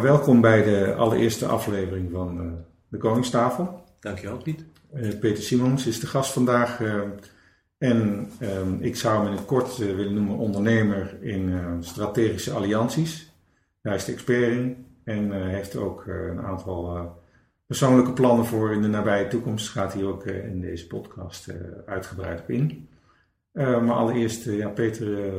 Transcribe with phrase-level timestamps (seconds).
[0.00, 2.52] Welkom bij de allereerste aflevering van uh,
[2.88, 3.84] de Koningstafel.
[4.00, 4.64] Dankjewel Piet.
[4.94, 7.02] Uh, Peter Simons is de gast vandaag uh,
[7.78, 8.30] en
[8.80, 13.32] ik zou hem in het kort willen noemen ondernemer in strategische allianties.
[13.82, 17.12] Hij is de expert in en heeft ook een aantal
[17.66, 19.68] persoonlijke plannen voor in de nabije toekomst.
[19.68, 21.52] Gaat hij ook in deze podcast
[21.86, 22.88] uitgebreid op in.
[23.52, 25.32] maar allereerst, ja, Peter,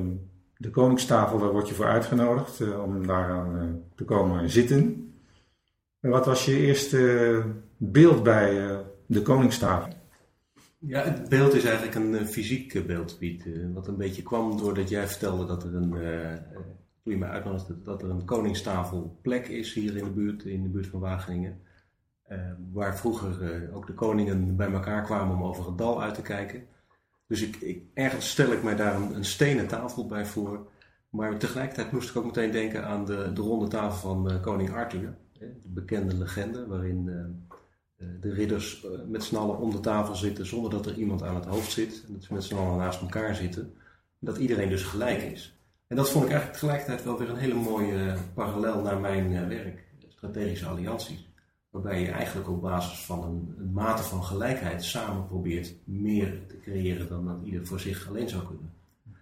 [0.62, 3.64] de Koningstafel, daar word je voor uitgenodigd uh, om daaraan uh,
[3.96, 5.14] te komen zitten.
[6.00, 7.44] wat was je eerste
[7.78, 9.94] beeld bij de Koningstafel?
[10.78, 13.20] Ja, het beeld is eigenlijk een fysiek beeld,
[13.74, 15.90] wat een beetje kwam doordat jij vertelde dat er een,
[17.04, 20.70] toen je mij uitnodigde, dat er een Koningstafelplek is hier in de buurt, in de
[20.70, 21.59] buurt van Wageningen.
[22.72, 26.64] waar vroeger ook de koningen bij elkaar kwamen om over het dal uit te kijken.
[27.31, 30.67] Dus ik, ik, ergens stel ik mij daar een, een, stenen tafel bij voor.
[31.09, 34.73] Maar tegelijkertijd moest ik ook meteen denken aan de, de ronde tafel van uh, koning
[34.73, 35.17] Arthur.
[35.39, 40.72] de bekende legende waarin uh, de ridders met z'n allen om de tafel zitten zonder
[40.72, 42.03] dat er iemand aan het hoofd zit.
[42.08, 43.61] En dat ze met z'n allen naast elkaar zitten.
[44.19, 45.59] En dat iedereen dus gelijk is.
[45.88, 49.84] En dat vond ik eigenlijk tegelijkertijd wel weer een hele mooie parallel naar mijn werk.
[50.08, 51.31] Strategische allianties.
[51.72, 56.59] Waarbij je eigenlijk op basis van een, een, mate van gelijkheid samen probeert meer te
[56.59, 58.73] creëren dan dat ieder voor zich alleen zou kunnen.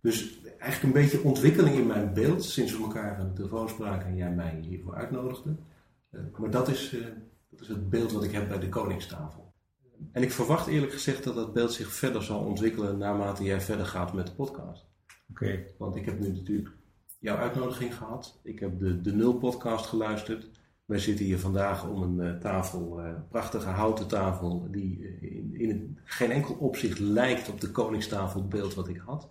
[0.02, 4.08] Dus eigenlijk een beetje ontwikkeling in mijn beeld sinds we elkaar aan de telefoon spraken
[4.08, 5.56] en jij mij hiervoor uitnodigde.
[6.12, 7.06] Uh, maar dat is, uh,
[7.50, 9.54] dat is het beeld wat ik heb bij de Koningstafel.
[10.12, 13.86] En ik verwacht eerlijk gezegd dat dat beeld zich verder zal ontwikkelen naarmate jij verder
[13.86, 14.86] gaat met de podcast.
[15.30, 15.64] Oké.
[15.78, 16.70] Want ik heb nu natuurlijk
[17.20, 18.40] jouw uitnodiging gehad.
[18.44, 20.50] Ik heb de, de Nul podcast geluisterd.
[20.90, 25.56] Wij zitten hier vandaag om een uh, tafel, uh, prachtige houten tafel, die uh, in,
[25.60, 29.28] in geen enkel opzicht lijkt op de koningstafelbeeld wat ik had.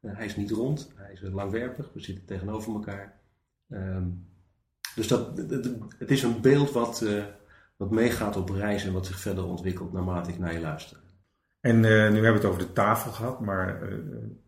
[0.00, 3.20] hij is niet rond, hij is langwerpig, we zitten tegenover elkaar.
[3.68, 4.26] Um,
[4.94, 5.38] dus dat,
[5.98, 7.04] het is een beeld wat,
[7.76, 11.00] wat meegaat op reis en wat zich verder ontwikkelt naarmate ik naar je luister.
[11.60, 13.82] En nu hebben we het over de tafel gehad, maar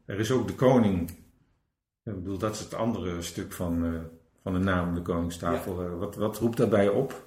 [0.06, 1.10] er is ook de koning.
[2.04, 4.04] Ik bedoel, dat is het andere stuk van
[4.44, 5.82] van de naam de Koningstafel.
[5.82, 5.88] Ja.
[5.88, 7.26] Wat, wat roept dat bij je op?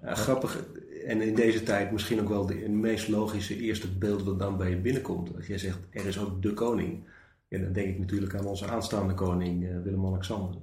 [0.00, 0.64] Ja, grappig.
[1.06, 4.70] En in deze tijd misschien ook wel de, meest logische eerste beeld dat dan bij
[4.70, 5.36] je binnenkomt.
[5.36, 7.08] Als jij zegt, er is ook de koning.
[7.48, 10.60] Ja, dan denk ik natuurlijk aan onze aanstaande koning uh, Willem-Alexander.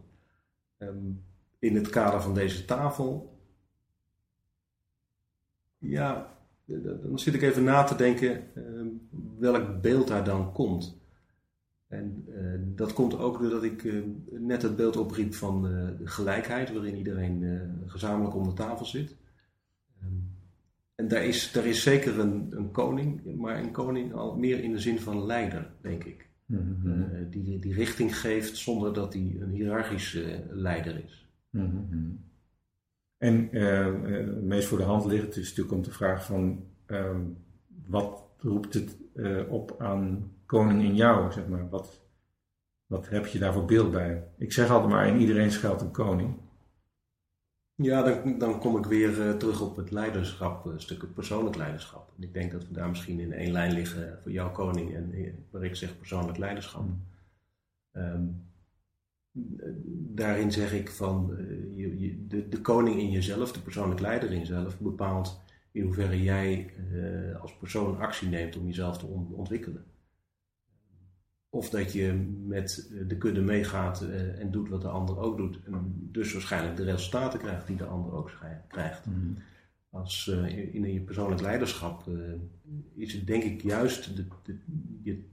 [0.77, 1.23] Um,
[1.59, 3.39] in het kader van deze tafel.
[5.77, 8.63] Ja, dan zit ik even na te denken uh,
[9.37, 11.00] welk beeld daar dan komt.
[11.91, 16.07] En uh, dat komt ook doordat ik uh, net het beeld opriep van uh, de
[16.07, 19.15] gelijkheid, waarin iedereen gezamenlijk om de tafel zit.
[20.03, 20.29] Um,
[20.95, 24.71] en daar is, daar is zeker een, een, koning, maar een koning al meer in
[24.71, 26.29] de zin van leider, denk ik.
[26.45, 27.29] Mm -hmm.
[27.29, 31.29] die, die richting geeft zonder dat hij een hiërarchische leider is.
[31.49, 32.23] Mm -hmm.
[33.17, 37.21] En het meest voor de hand ligt is natuurlijk om te vragen van ehm,
[37.85, 38.97] wat roept het
[39.49, 41.69] op aan koning in jou, zeg maar.
[41.69, 42.01] Wat,
[42.85, 44.23] wat heb je daar voor beeld bij?
[44.37, 46.35] Ik zeg altijd maar, in iedereen schuilt een koning.
[47.75, 51.55] Ja, dan, dan kom ik weer uh, terug op het leiderschap, een stuk het persoonlijk
[51.55, 52.13] leiderschap.
[52.17, 55.11] En ik denk dat we daar misschien in één lijn liggen voor jouw koning en
[55.13, 56.83] eh, waar ik zeg persoonlijk leiderschap.
[56.83, 57.03] Mm.
[57.91, 58.49] Um,
[60.15, 64.31] daarin zeg ik van uh, je, je, de, de, koning in jezelf, de persoonlijk leider
[64.31, 65.41] in jezelf, bepaalt
[65.71, 69.85] in hoeverre jij uh, als persoon actie neemt om jezelf te on ontwikkelen.
[71.53, 72.13] Of dat je
[72.45, 75.59] met eh, de kudde meegaat uh, en doet wat de ander ook doet.
[75.65, 78.31] En dus waarschijnlijk de resultaten krijgt die de ander ook
[78.67, 79.05] krijgt.
[79.05, 79.37] Mm.
[79.89, 82.03] Als uh, in je persoonlijk leiderschap
[82.95, 84.57] is het denk ik juist de, de,
[85.01, 85.23] je,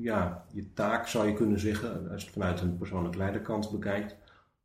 [0.00, 4.16] ja, je taak, zou je kunnen zeggen, als je het vanuit een persoonlijk leiderkant bekijkt,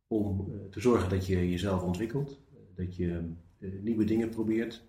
[0.06, 2.40] om te zorgen dat je jezelf ontwikkelt,
[2.74, 4.82] dat je nieuwe dingen probeert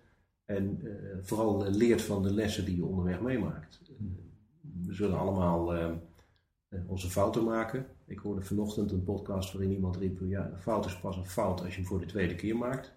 [0.44, 0.80] en
[1.22, 3.80] vooral leert van de lessen die je onderweg meemaakt.
[3.98, 4.26] Mm.
[4.84, 5.90] We zullen allemaal eh,
[6.86, 7.86] onze fouten maken.
[8.06, 11.60] Ik hoorde vanochtend een podcast waarin iemand riep: ja, een fout is pas een fout
[11.60, 12.94] als je hem voor de tweede keer maakt.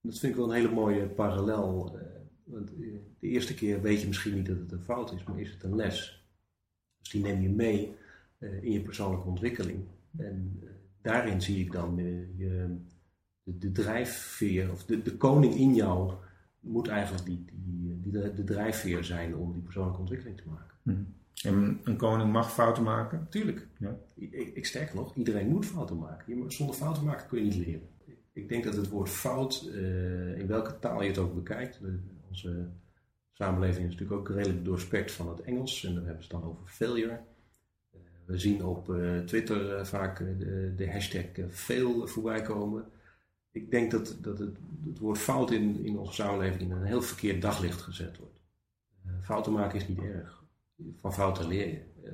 [0.00, 1.98] Dat vind ik wel een hele mooie parallel.
[1.98, 2.06] Eh,
[2.44, 2.78] want eh,
[3.18, 5.62] de eerste keer weet je misschien niet dat het een fout is, maar is het
[5.62, 6.26] een les.
[6.98, 7.96] Dus die neem je mee
[8.38, 9.84] in je persoonlijke ontwikkeling.
[10.16, 10.62] En
[11.02, 11.96] daarin zie ik dan
[12.36, 12.76] je,
[13.42, 16.12] de, drijfveer, of de, de koning in jou
[16.60, 20.74] moet eigenlijk die, die, die de, drijfveer zijn om die persoonlijke ontwikkeling te maken.
[20.82, 21.14] Mm.
[21.44, 23.26] En een koning mag fouten maken?
[23.30, 23.66] Tuurlijk.
[23.78, 23.96] Ja.
[24.14, 26.52] Ik, ik sterker nog, iedereen moet fouten maken.
[26.52, 27.88] Zonder fouten maken kun je niet leren.
[28.32, 31.80] Ik denk dat het woord fout, uh, in welke taal je het ook bekijkt,
[32.28, 32.68] onze
[33.32, 35.84] samenleving is natuurlijk ook redelijk doorspekt van het Engels.
[35.84, 37.20] En dan hebben ze het dan over failure.
[37.94, 42.84] Uh, we zien op uh, Twitter vaak de, de, hashtag fail voorbij komen.
[43.50, 47.02] ik denk dat, dat het, het woord fout in, in onze samenleving in een heel
[47.02, 48.36] verkeerd daglicht gezet wordt.
[49.20, 50.37] Fouten maken is niet erg.
[51.00, 51.82] Van fouten leer je.
[52.04, 52.12] Uh,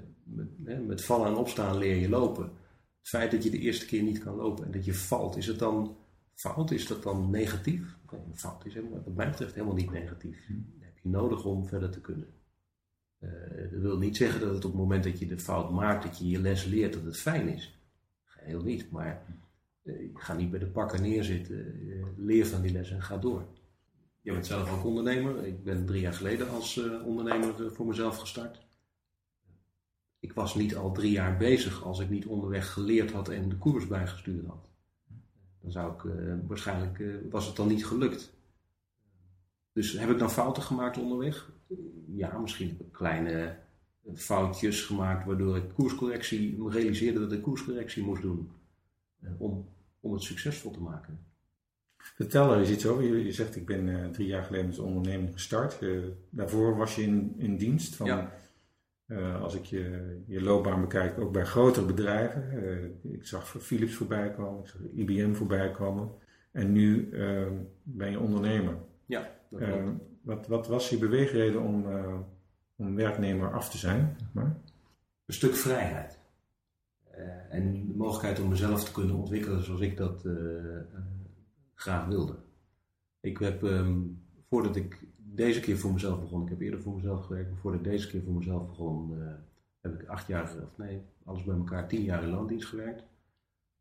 [0.56, 2.44] met, met, vallen en opstaan leer je lopen.
[2.98, 5.46] Het feit dat je de eerste keer niet kan lopen en dat je valt, is
[5.46, 5.96] het dan
[6.34, 6.70] fout?
[6.70, 7.96] Is dat dan negatief?
[8.10, 10.46] Nee, fout is helemaal, wat mij betreft helemaal niet negatief.
[10.48, 12.28] Dat heb je nodig om verder te kunnen.
[13.20, 13.30] Uh,
[13.70, 16.18] dat wil niet zeggen dat het op het moment dat je de fout maakt, dat
[16.18, 17.78] je je les leert, dat het fijn is.
[18.24, 19.26] Geheel niet, maar
[19.82, 21.86] uh, ga niet bij de pakken neerzitten.
[21.86, 23.46] Uh, leer van die les en ga door.
[24.24, 25.46] Je bent zelf ook ondernemer.
[25.46, 28.66] Ik ben drie jaar geleden als ondernemer voor mezelf gestart.
[30.18, 33.56] Ik was niet al drie jaar bezig als ik niet onderweg geleerd had en de
[33.56, 34.68] koers bijgestuurd had.
[35.60, 36.02] Dan zou ik
[36.46, 38.36] waarschijnlijk, was het dan niet gelukt.
[39.72, 41.52] Dus heb ik dan fouten gemaakt onderweg?
[42.06, 43.58] Ja, misschien heb ik kleine
[44.14, 48.50] foutjes gemaakt waardoor ik koerscorrectie realiseerde dat ik koerscorrectie moest doen
[49.38, 49.68] om,
[50.00, 51.33] om het succesvol te maken.
[52.12, 53.04] Vertel er eens iets over.
[53.04, 55.80] Je, je zegt ik ben uh, drie jaar geleden met onderneming gestart.
[55.80, 58.32] Uh, daarvoor was je in, in dienst van, ja.
[59.06, 63.00] uh, als ik je, je loopbaan bekijk, ook bij grotere bedrijven.
[63.02, 66.10] ik zag Philips voorbij komen, ik zag IBM voorbij komen.
[66.52, 67.08] En nu
[67.82, 68.76] ben je ondernemer.
[69.06, 69.30] Ja,
[70.20, 71.86] wat, wat was je beweegreden om,
[72.76, 74.16] om werknemer af te zijn?
[74.32, 74.56] Maar?
[75.26, 76.18] Een stuk vrijheid.
[77.18, 80.24] Uh, en de mogelijkheid om mezelf te kunnen ontwikkelen zoals ik dat
[81.84, 82.36] graag wilde.
[83.20, 87.24] Ik heb, um, voordat ik deze keer voor mezelf begon, ik heb eerder voor mezelf
[87.24, 89.18] gewerkt, maar voordat ik deze keer voor mezelf begon,
[89.80, 93.02] heb ik acht jaar, of nee, alles bij elkaar tien jaar in loondienst gewerkt.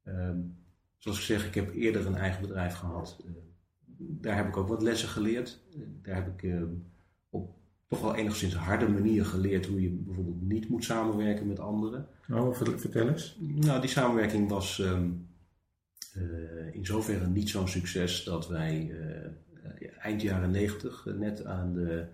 [0.04, 0.58] Um,
[0.98, 3.24] zoals ik zeg, ik heb eerder een eigen bedrijf gehad.
[3.98, 5.60] daar heb ik ook wat lessen geleerd.
[6.02, 6.74] daar heb ik ehm,
[7.30, 7.56] op
[7.88, 12.08] toch wel enigszins harde manier geleerd hoe je bijvoorbeeld niet moet samenwerken met anderen.
[12.30, 13.38] Oh, vertel eens.
[13.40, 15.28] Nou, die samenwerking was um,
[16.72, 22.08] in zoverre niet zo'n succes dat wij uh, eind jaren negentig net aan de,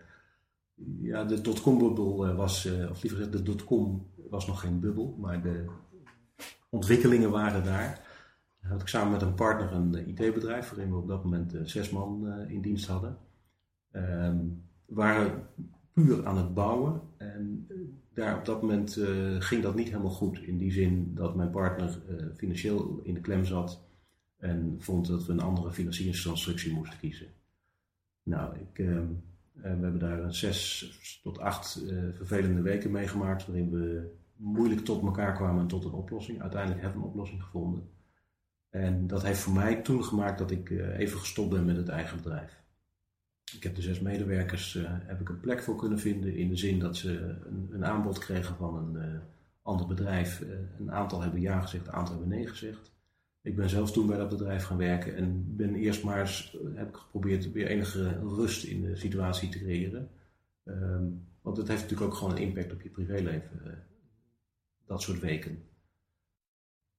[1.01, 5.65] ja, de dotcom-bubbel was, of liever gezegd, de dotcom was nog geen bubbel, maar de
[6.69, 8.07] ontwikkelingen waren daar.
[8.61, 11.89] Dan had ik samen met een partner een IT-bedrijf waarin we op dat moment zes
[11.89, 13.17] man in dienst hadden.
[13.91, 15.47] Um, waren
[15.93, 17.01] puur aan het bouwen.
[17.17, 17.67] En
[18.13, 18.99] daar op dat moment
[19.39, 20.39] ging dat niet helemaal goed.
[20.39, 21.99] In die zin dat mijn partner
[22.35, 23.88] financieel in de klem zat
[24.39, 27.27] en vond dat we een andere financieringsconstructie moesten kiezen.
[28.23, 28.99] Nou, ik, uh,
[29.53, 31.83] we hebben daar zes tot acht
[32.13, 36.41] vervelende weken meegemaakt waarin we moeilijk tot elkaar kwamen en tot een oplossing.
[36.41, 37.89] Uiteindelijk hebben we een oplossing gevonden.
[38.69, 42.17] En dat heeft voor mij toen gemaakt dat ik even gestopt ben met het eigen
[42.17, 42.61] bedrijf.
[43.55, 46.79] Ik heb de zes medewerkers heb ik een plek voor kunnen vinden in de zin
[46.79, 49.21] dat ze een, een aanbod kregen van een
[49.61, 50.43] ander bedrijf.
[50.79, 52.91] Een aantal hebben ja gezegd, een aantal hebben nee gezegd.
[53.41, 56.87] Ik ben zelf toen bij dat bedrijf gaan werken en ben eerst maar eens, heb
[56.87, 60.09] ik geprobeerd weer enige rust in de situatie te creëren.
[60.63, 63.83] Um, want het heeft natuurlijk ook gewoon een impact op je privéleven,
[64.85, 65.63] dat soort weken.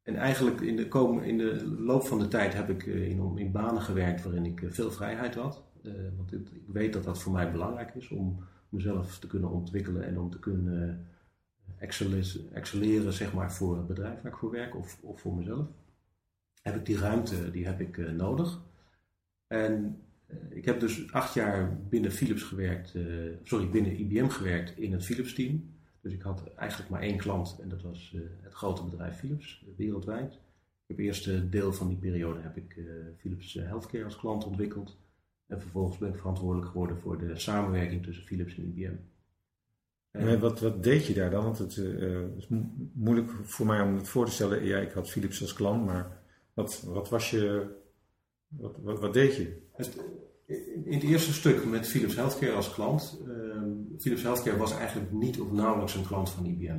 [0.02, 3.82] En eigenlijk in de, in de loop van de tijd heb ik in, in banen
[3.82, 5.64] gewerkt waarin ik veel vrijheid had.
[6.16, 10.18] Want ik weet dat dat voor mij belangrijk is om mezelf te kunnen ontwikkelen en
[10.18, 11.06] om te kunnen
[12.52, 15.66] excelleren, zeg maar, voor het bedrijf waar ik voor werk of, of voor mezelf.
[16.60, 18.60] Heb ik die ruimte, die heb ik uh, nodig.
[19.46, 22.94] En uh, ik heb dus acht jaar binnen Philips gewerkt,
[23.42, 25.74] sorry, binnen IBM gewerkt in het Philips team.
[26.00, 30.32] Dus ik had eigenlijk maar één klant en dat was het grote bedrijf Philips, wereldwijd.
[30.32, 32.76] Ik heb het eerste deel van die periode heb ik
[33.16, 34.98] Philips Healthcare als klant ontwikkeld.
[35.46, 38.94] En vervolgens ben ik verantwoordelijk geworden voor de samenwerking tussen Philips en IBM.
[40.10, 41.44] En wat, wat deed je daar dan?
[41.44, 41.76] Want het
[42.36, 42.48] is
[42.92, 44.64] moeilijk voor mij om het voor te stellen.
[44.64, 46.19] Ja, ik had Philips als klant, maar
[46.54, 47.66] wat, wat was je.
[48.48, 49.62] Wat, wat, wat deed je?
[50.84, 53.20] In het eerste stuk met Philips Healthcare als klant.
[53.26, 53.62] Uh,
[53.98, 56.78] Philips Healthcare was eigenlijk niet of nauwelijks een klant van IBM.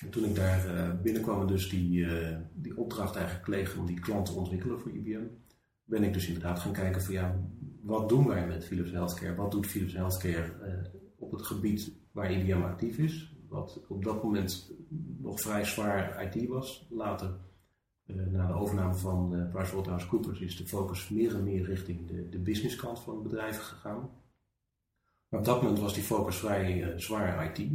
[0.00, 3.86] En toen ik daar uh, binnenkwam en dus die, uh, die opdracht eigenlijk kreeg om
[3.86, 5.24] die klant te ontwikkelen voor IBM,
[5.84, 7.40] ben ik dus inderdaad gaan kijken van ja,
[7.82, 9.34] wat doen wij met Philips Healthcare?
[9.34, 13.34] Wat doet Philips Healthcare uh, op het gebied waar IBM actief is?
[13.48, 14.72] Wat op dat moment
[15.18, 16.86] nog vrij zwaar IT was.
[16.90, 17.36] Later,
[18.06, 22.38] na de overname van uh, PricewaterhouseCoopers, is de focus meer en meer richting de, de
[22.38, 24.10] businesskant van het bedrijf gegaan.
[25.28, 27.70] Maar op dat moment was die focus vrij zwaar IT.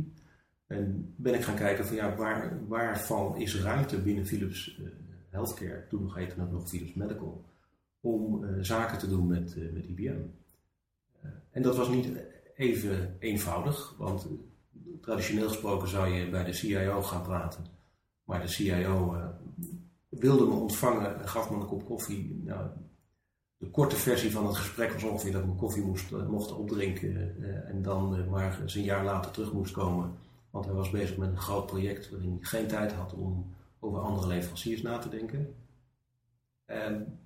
[0.67, 4.81] En ben ik gaan kijken van ja, waar, waarvan is ruimte binnen Philips
[5.29, 7.45] Healthcare, toen nog heette het nog Philips Medical,
[8.00, 10.21] om zaken te doen met, met IBM.
[11.51, 12.07] En dat was niet
[12.55, 14.27] even eenvoudig, want
[15.01, 17.65] traditioneel gesproken zou je bij de CIO gaan praten.
[18.23, 19.15] Maar de CIO
[20.20, 22.41] wilde me ontvangen en gaf me een kop koffie.
[22.44, 22.70] Nou,
[23.58, 27.44] de korte versie van het gesprek was ongeveer dat ik mijn koffie moest, mocht opdrinken
[27.68, 30.13] en dan maar eens een jaar later terug moest komen.
[30.50, 34.00] Want hij was bezig met een groot project waarin hij geen tijd had om over
[34.00, 35.56] andere leveranciers na te denken.
[36.65, 37.20] En,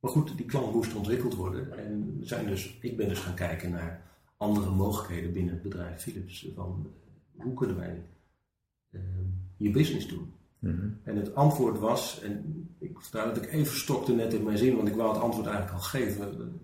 [0.00, 1.78] maar goed, die klant moest ontwikkeld worden.
[1.78, 4.02] En zijn dus, ik ben dus gaan kijken naar
[4.36, 6.48] andere mogelijkheden binnen het bedrijf Philips.
[6.54, 6.92] Van
[7.36, 8.02] hoe kunnen wij
[8.90, 9.00] uh,
[9.56, 10.32] je business doen?
[10.64, 10.88] Mhm.
[11.02, 14.76] En het antwoord was, en ik vertel dat ik even stokte net in mijn zin,
[14.76, 16.60] want ik wou het antwoord eigenlijk al geven.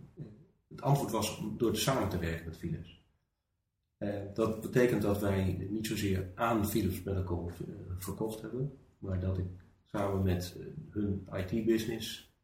[0.68, 2.98] Het antwoord was door samen te werken met Philips.
[3.98, 9.38] Uh, dat betekent dat wij niet zozeer aan Philips Medical uh, verkocht hebben, maar dat
[9.38, 9.46] ik
[9.84, 12.34] samen met uh, hun IT-business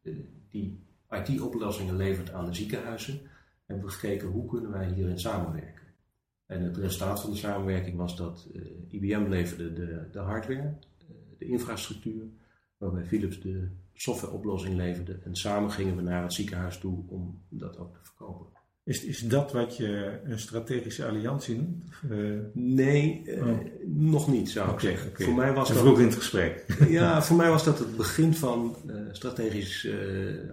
[0.49, 3.21] die IT-oplossingen levert aan de ziekenhuizen,
[3.65, 5.83] hebben we gekeken hoe kunnen wij hierin samenwerken.
[6.45, 8.47] En het resultaat van de samenwerking was dat
[8.87, 10.73] IBM leverde de, de hardware,
[11.37, 12.23] de infrastructuur,
[12.77, 15.19] waarbij Philips de softwareoplossing leverde.
[15.23, 18.55] En samen gingen we naar het ziekenhuis toe om dat ook te verkopen.
[18.83, 21.85] Is, is dat wat je een strategische alliantie noemt?
[22.09, 23.57] Uh, nee, uh, oh.
[23.85, 25.09] nog niet zou ik zeggen.
[25.09, 25.25] Okay.
[25.25, 26.65] Voor mij was dat, vroeg in het gesprek.
[26.89, 29.87] ja, voor mij was dat het begin van uh, strategisch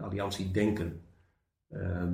[0.00, 1.00] alliantie denken.
[1.70, 2.12] Ehm,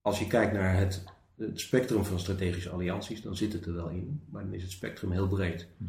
[0.00, 1.04] als je kijkt naar het,
[1.36, 4.22] het, spectrum van strategische allianties, dan zit het er wel in.
[4.30, 5.68] Maar dan is het spectrum heel breed.
[5.76, 5.84] Hm.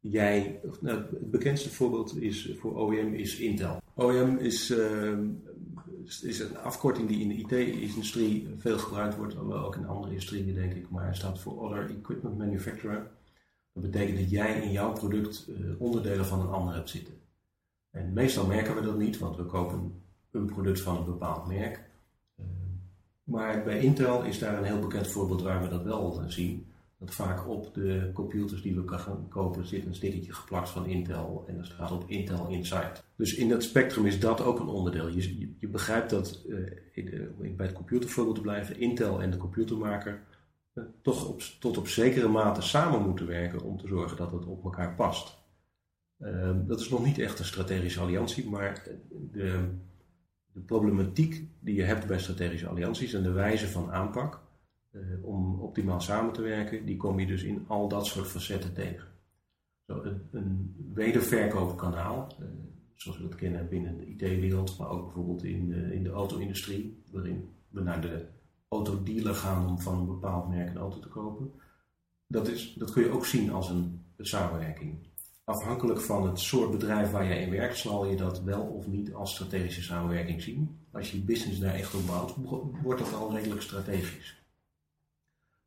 [0.00, 3.82] jij, nou, het bekendste voorbeeld is voor OEM is Intel.
[3.96, 5.18] OEM is, uh,
[6.22, 10.74] is een afkorting die in de IT-industrie veel gebruikt wordt, ook in andere industrieën denk
[10.74, 13.10] ik, maar hij staat voor Other Equipment Manufacturer.
[13.72, 17.14] Dat betekent dat jij in jouw product onderdelen van een ander hebt zitten.
[17.94, 21.82] En meestal merken we dat niet, want we kopen een product van een bepaald merk.
[23.24, 26.66] Maar bij Intel is daar een heel bekend voorbeeld waar we dat wel zien.
[26.98, 31.44] Dat vaak op de computers die we gaan kopen zit een stickertje geplakt van Intel
[31.46, 32.92] en dat staat op Intel Inside.
[33.16, 35.08] Dus in dat spectrum is dat ook een onderdeel.
[35.08, 40.22] Je, je, begrijpt dat, uh, bij het computervoorbeeld te blijven, Intel en de computermaker
[40.74, 44.46] uh, toch op, tot op zekere mate samen moeten werken om te zorgen dat het
[44.46, 45.42] op elkaar past.
[46.24, 48.88] Uh, dat is nog niet echt een strategische alliantie, maar
[49.32, 49.68] de,
[50.52, 54.40] de problematiek die je hebt bij strategische allianties en de wijze van aanpak
[54.90, 58.74] uh, om optimaal samen te werken, die kom je dus in al dat soort facetten
[58.74, 59.08] tegen.
[59.86, 62.46] Zo, een, wederverkoopkanaal, uh,
[62.94, 67.02] zoals we dat kennen binnen de IT-wereld, maar ook bijvoorbeeld in de, in de auto-industrie,
[67.10, 68.26] waarin we naar de
[68.68, 71.52] autodealer gaan om van een bepaald merk een auto te kopen.
[72.26, 75.12] Dat, is, dat kun je ook zien als een samenwerking
[75.44, 79.14] afhankelijk van het soort bedrijf waar je in werkt, zal je dat wel of niet
[79.14, 80.78] als strategische samenwerking zien.
[80.92, 82.34] Als je je business daar echt op bouwt,
[82.82, 84.42] wordt dat al redelijk strategisch.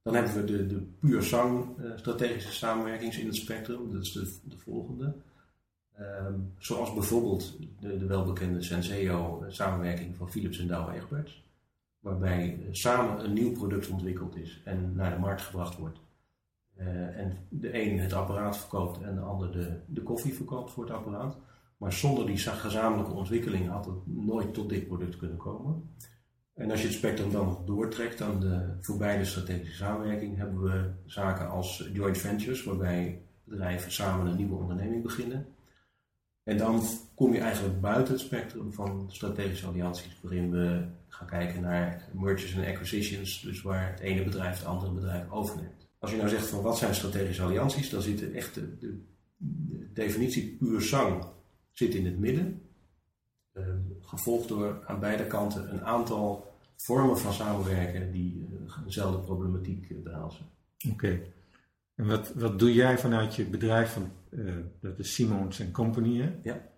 [0.02, 4.12] Dan hebben we de, de puur zang uh, strategische samenwerkings in het spectrum, dat is
[4.12, 5.16] de, de volgende.
[6.00, 11.44] Um, zoals bijvoorbeeld de, de welbekende Senseo eh, samenwerking van Philips en Douwe Egberts,
[12.00, 16.00] waarbij uh, samen een nieuw product ontwikkeld is en naar de markt gebracht wordt.
[16.80, 20.84] Uh, en de een het apparaat verkoopt en de ander de, de koffie verkoopt voor
[20.84, 21.38] het apparaat.
[21.78, 25.96] Maar zonder die gezamenlijke ontwikkeling had het nooit tot dit product kunnen komen.
[26.54, 31.50] En als je het spectrum dan doortrekt aan de voorbije strategische samenwerking, hebben we zaken
[31.50, 35.46] als joint ventures, waarbij bedrijven samen een nieuwe onderneming beginnen.
[36.44, 36.82] En dan
[37.16, 42.56] kom je eigenlijk buiten het spectrum van strategische allianties, waarin we gaan kijken naar mergers
[42.56, 45.77] en acquisitions, dus waar het ene bedrijf het andere bedrijf overneemt.
[46.08, 49.00] Als je nou zegt van wat zijn strategische allianties, dan zit de echte de,
[49.38, 51.26] de definitie puur zang
[51.72, 52.62] zit in het midden.
[53.54, 53.64] Uh,
[54.02, 60.04] gevolgd door aan beide kanten een aantal vormen van samenwerken die uh, dezelfde problematiek uh,
[60.04, 60.46] behelzen.
[60.92, 61.20] Oké.
[61.96, 64.12] En wat, wat doe jij vanuit je bedrijf, van,
[64.80, 66.32] dat is Simons Company, hè?
[66.44, 66.70] Ja.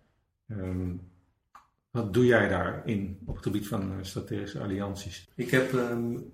[0.48, 1.01] Um,
[1.91, 5.29] wat doe jij daarin op het gebied van eh, strategische allianties?
[5.36, 6.31] Ik heb, um,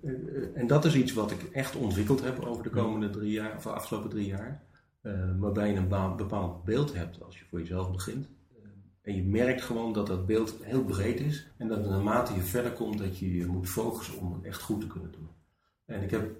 [0.54, 3.62] en dat is iets wat ik echt ontwikkeld heb over de komende drie jaar, of
[3.62, 4.64] de afgelopen drie jaar.
[5.02, 8.26] Uh, waarbij je een bepaald beeld hebt als je voor jezelf begint.
[8.26, 8.68] Uh,
[9.02, 11.50] En je merkt gewoon dat dat beeld heel breed is.
[11.56, 14.80] En dat naarmate je verder komt, dat je je moet focussen om het echt goed
[14.80, 15.28] te kunnen doen.
[15.84, 16.30] En ik heb,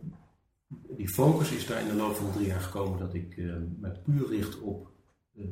[0.97, 3.91] die focus is daar in de loop van drie jaar gekomen dat ik uh, me
[4.05, 4.91] puur richt op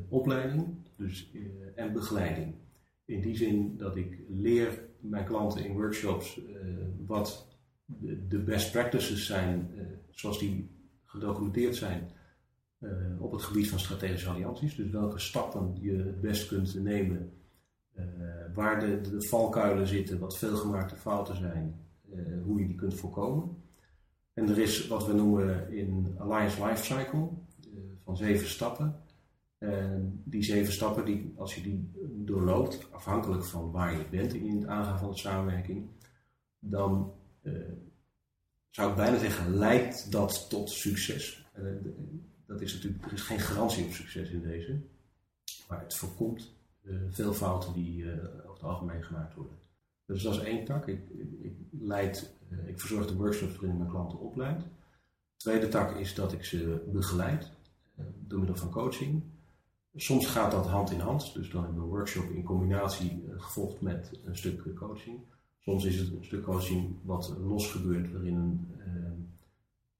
[0.09, 0.67] opleiding
[0.97, 1.31] dus,
[1.75, 2.55] en begeleiding.
[3.05, 6.41] In die zin dat ik leer mijn klanten in workshops
[7.05, 7.47] wat
[8.27, 9.69] de, best practices zijn,
[10.09, 10.69] zoals die
[11.03, 12.11] gedocumenteerd zijn
[13.19, 14.75] op het gebied van strategische allianties.
[14.75, 17.33] Dus welke stappen je het best kunt nemen,
[18.53, 21.85] waar de, de valkuilen zitten, wat veelgemaakte fouten zijn,
[22.43, 23.63] hoe je die kunt voorkomen.
[24.33, 27.29] En er is wat we noemen in Alliance Lifecycle
[28.03, 29.03] van zeven stappen.
[29.71, 34.55] En die zeven stappen, die, als je die doorloopt, afhankelijk van waar je bent in
[34.55, 35.87] het aangaan van de samenwerking,
[36.59, 37.53] dan uh,
[38.69, 41.45] zou ik bijna zeggen, leidt dat tot succes.
[41.59, 41.63] Uh,
[42.45, 44.79] dat is natuurlijk, er is geen garantie op succes in deze,
[45.69, 46.53] maar het voorkomt
[47.09, 49.57] veel fouten die over het algemeen gemaakt worden.
[50.05, 50.87] Dus dat is één tak.
[50.87, 50.99] Ik,
[51.41, 54.59] ik, leid, eh, ik verzorg de workshops waarin mijn klanten opleid.
[54.61, 57.51] De tweede tak is dat ik ze begeleid
[57.95, 59.23] eh, door middel van coaching.
[59.95, 63.41] Soms gaat dat hand in hand, dus dan hebben we een workshop in combinatie eh,
[63.41, 65.19] gevolgd met een stuk coaching.
[65.59, 68.67] Soms is het een stuk coaching wat los gebeurt, waarin een,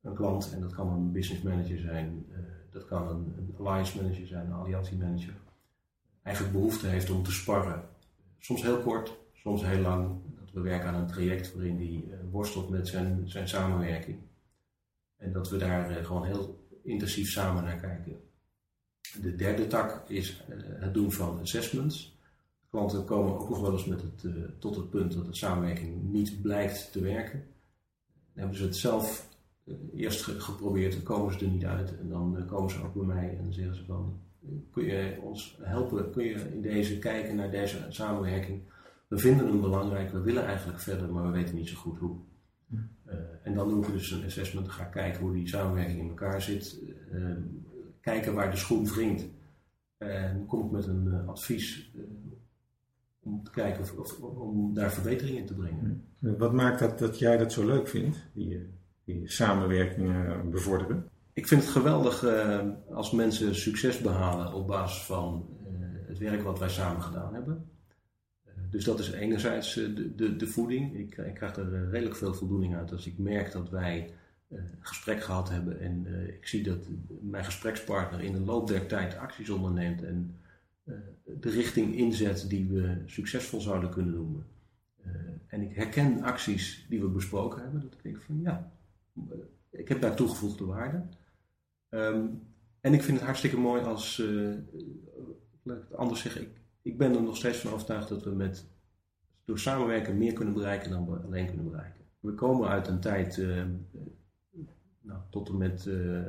[0.02, 2.26] een klant, en dat kan een business manager zijn,
[2.72, 5.34] dat kan een, een alliance manager zijn, een alliantie manager,
[6.22, 7.84] eigenlijk behoefte heeft om te sparren.
[8.40, 10.10] Soms heel kort, soms heel lang.
[10.40, 14.18] Dat we werken aan een traject waarin die worstelt met zijn, zijn samenwerking.
[15.18, 18.20] En dat we daar gewoon heel intensief samen naar kijken.
[19.22, 22.20] De derde tak is uh, het doen van assessments.
[22.70, 24.26] Klanten komen ook nog wel eens met het,
[24.60, 27.40] tot het punt dat de samenwerking niet blijkt te werken.
[28.34, 29.30] Dan hebben ze het zelf
[29.94, 31.98] eerst geprobeerd, dan komen ze er niet uit.
[31.98, 34.22] En dan komen ze ook bij mij en zeggen ze van,
[34.72, 38.62] kun je ons helpen, kun je in deze kijken naar deze samenwerking
[39.08, 42.18] we vinden hem belangrijk, we willen eigenlijk verder, maar we weten niet zo goed hoe.
[42.72, 46.42] Uh, en dan doen we dus een assessment, ga kijken hoe die samenwerking in elkaar
[46.42, 46.80] zit,
[47.12, 47.36] uh,
[48.06, 49.28] kijken waar de schoen wringt.
[49.98, 51.92] En dan kom ik met een uh, advies
[53.20, 56.04] om te kijken of, of, om daar verbetering in te brengen.
[56.20, 58.70] Wat maakt dat, dat jij dat zo leuk vindt, die,
[59.04, 61.10] die samenwerking bevorderen?
[61.34, 62.26] Ik vind het geweldig
[62.92, 65.50] als mensen succes behalen op basis van
[66.08, 67.70] het werk wat wij samen gedaan hebben.
[68.76, 70.98] Dus dat is enerzijds eh, de, de, de voeding.
[70.98, 74.14] Ik, ik, krijg er eh, redelijk veel voldoening uit als ik merk dat wij eh,
[74.80, 76.88] gesprek gehad hebben en ik zie dat
[77.22, 80.40] mijn gesprekspartner in de loop der tijd acties onderneemt en
[81.24, 84.46] de richting inzet die we succesvol zouden kunnen noemen.
[85.48, 88.72] en ik herken acties die we besproken hebben, dat ik denk van ja,
[89.70, 91.04] ik heb daar toegevoegde waarde.
[91.90, 92.26] Ehm,
[92.82, 94.60] en ik vind het hartstikke mooi als, ik
[95.64, 96.50] het anders zeggen, ik,
[96.82, 98.66] ik ben er nog steeds van overtuigd dat we met,
[99.46, 102.02] door samenwerken meer kunnen bereiken dan we alleen kunnen bereiken.
[102.20, 103.64] We komen uit een tijd, uh,
[105.06, 106.26] nou, tot en met, uh,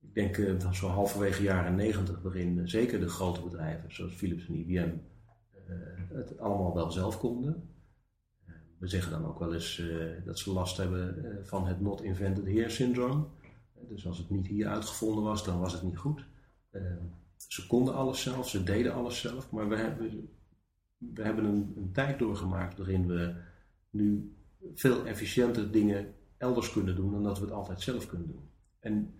[0.00, 0.36] ik denk
[0.74, 4.90] zo halverwege jaren negentig, waarin zeker de grote bedrijven zoals Philips en IBM
[6.12, 7.68] het allemaal wel zelf konden.
[8.78, 9.82] we zeggen dan ook wel eens
[10.24, 13.24] dat ze last hebben van het not invented here syndrome.
[13.88, 16.24] Dus als het niet hier uitgevonden was, dan was het niet goed.
[17.36, 20.28] Ze konden alles zelf, ze deden alles zelf, maar we hebben,
[20.98, 23.34] we hebben een, een tijd doorgemaakt waarin we
[23.90, 24.36] nu
[24.74, 28.48] veel efficiënter dingen elders kunnen doen dan dat we het altijd zelf kunnen doen.
[28.80, 29.14] En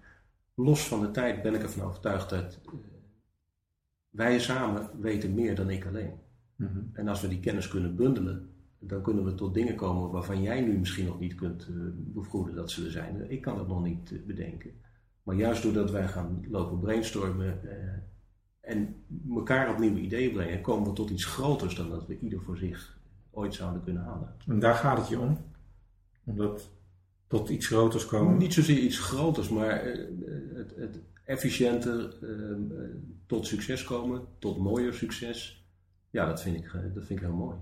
[0.54, 2.72] los van de tijd ben ik ervan overtuigd dat uh,
[4.10, 6.12] wij samen weten meer dan ik alleen.
[6.56, 6.78] Mhm.
[6.92, 10.60] En als we die kennis kunnen bundelen, dan kunnen we tot dingen komen waarvan jij
[10.60, 13.30] nu misschien nog niet kunt uh, bevroeden dat ze er zijn.
[13.30, 14.70] Ik kan dat nog niet uh, bedenken.
[15.22, 17.60] Maar juist doordat wij gaan lopen brainstormen
[18.60, 19.04] en
[19.34, 22.56] elkaar op nieuwe ideeën brengen, komen we tot iets groters dan dat we ieder voor
[22.56, 22.98] zich
[23.30, 24.34] ooit zouden kunnen halen.
[24.46, 25.38] En daar gaat het je om?
[26.24, 26.70] Om dat
[27.28, 28.36] tot iets groters komen?
[28.36, 30.06] Niet zozeer iets groters, maar eh,
[30.54, 32.88] het, het efficiënter ehm, eh,
[33.26, 35.66] tot succes komen, tot mooier succes.
[36.10, 37.56] Ja, dat vind ik, eh, dat vind ik heel mooi.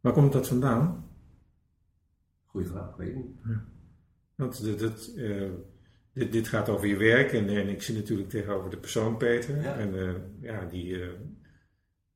[0.00, 1.08] Waar komt dat vandaan?
[2.44, 3.36] Goeie vraag, weet ik niet.
[3.44, 3.64] Ja.
[4.34, 5.12] Want dat,
[6.12, 9.64] dit, dit, gaat over je werk en, en, ik zie natuurlijk tegenover de persoon Peter.
[9.66, 11.08] En uh, ja, die, uh,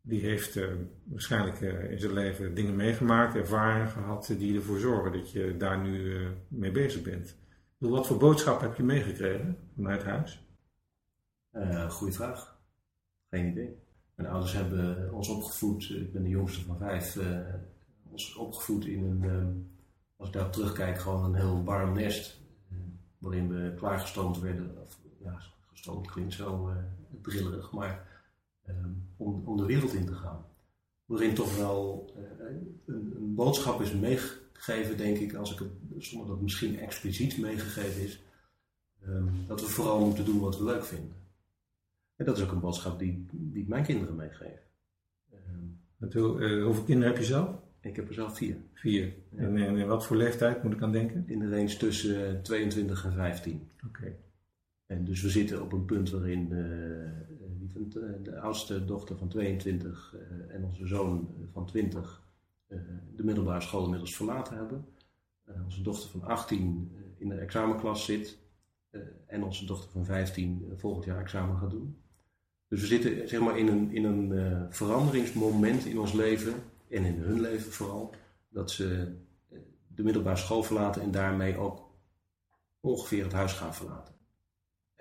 [0.03, 0.73] die heeft uh,
[1.05, 6.27] waarschijnlijk in zijn leven dingen meegemaakt, ervaringen gehad die ervoor zorgen dat je daar nu
[6.49, 7.37] mee bezig bent.
[7.79, 10.47] Wat voor boodschap heb je meegekregen vanuit huis?
[11.89, 12.61] goeie vraag.
[13.31, 13.77] Geen idee.
[14.15, 17.19] Mijn ouders hebben ons opgevoed, ik ben de jongste van vijf,
[18.11, 19.71] ons opgevoed in een,
[20.17, 22.41] als ik daar terugkijk, gewoon een heel warm nest
[23.19, 24.77] waarin we klaargestoomd werden.
[24.87, 26.73] Of, ja, gestoomd klinkt zo
[27.21, 28.12] brillerig, maar
[28.69, 30.45] um, om, om de wereld in te gaan.
[31.05, 32.11] Waarin toch wel
[32.87, 37.39] een, een, boodschap is meegegeven, denk ik, als ik het, zonder dat het misschien expliciet
[37.39, 38.23] meegegeven is,
[39.03, 41.15] ehm, dat we vooral moeten doen wat we leuk vinden.
[42.17, 44.61] En dat is ook een boodschap die, die ik mijn kinderen meegeef.
[46.01, 47.51] Uh, hoeveel kinderen heb je zelf?
[47.81, 48.57] Ik heb er zelf vier.
[48.73, 49.15] Vier.
[49.37, 51.25] En, in wat voor leeftijd moet ik aan denken?
[51.27, 53.71] In de range tussen 22 en 15.
[53.87, 54.17] Oké.
[54.87, 57.93] En dus we zitten op een punt waarin uh,
[58.23, 62.21] de oudste dochter van 22 uh, en onze zoon van 20
[63.17, 64.85] de middelbare school inmiddels verlaten hebben.
[65.65, 68.39] onze dochter van 18 in de examenklas zit.
[69.27, 71.97] en onze dochter van 15 volgend jaar examen gaat doen.
[72.69, 76.55] Dus we zitten zeg maar, in een, in een veranderingsmoment in ons leven,
[76.93, 78.15] en in hun leven vooral,
[78.49, 79.15] dat ze
[79.49, 81.91] eh, de middelbare school verlaten en daarmee ook
[82.81, 84.15] ongeveer het huis gaan verlaten.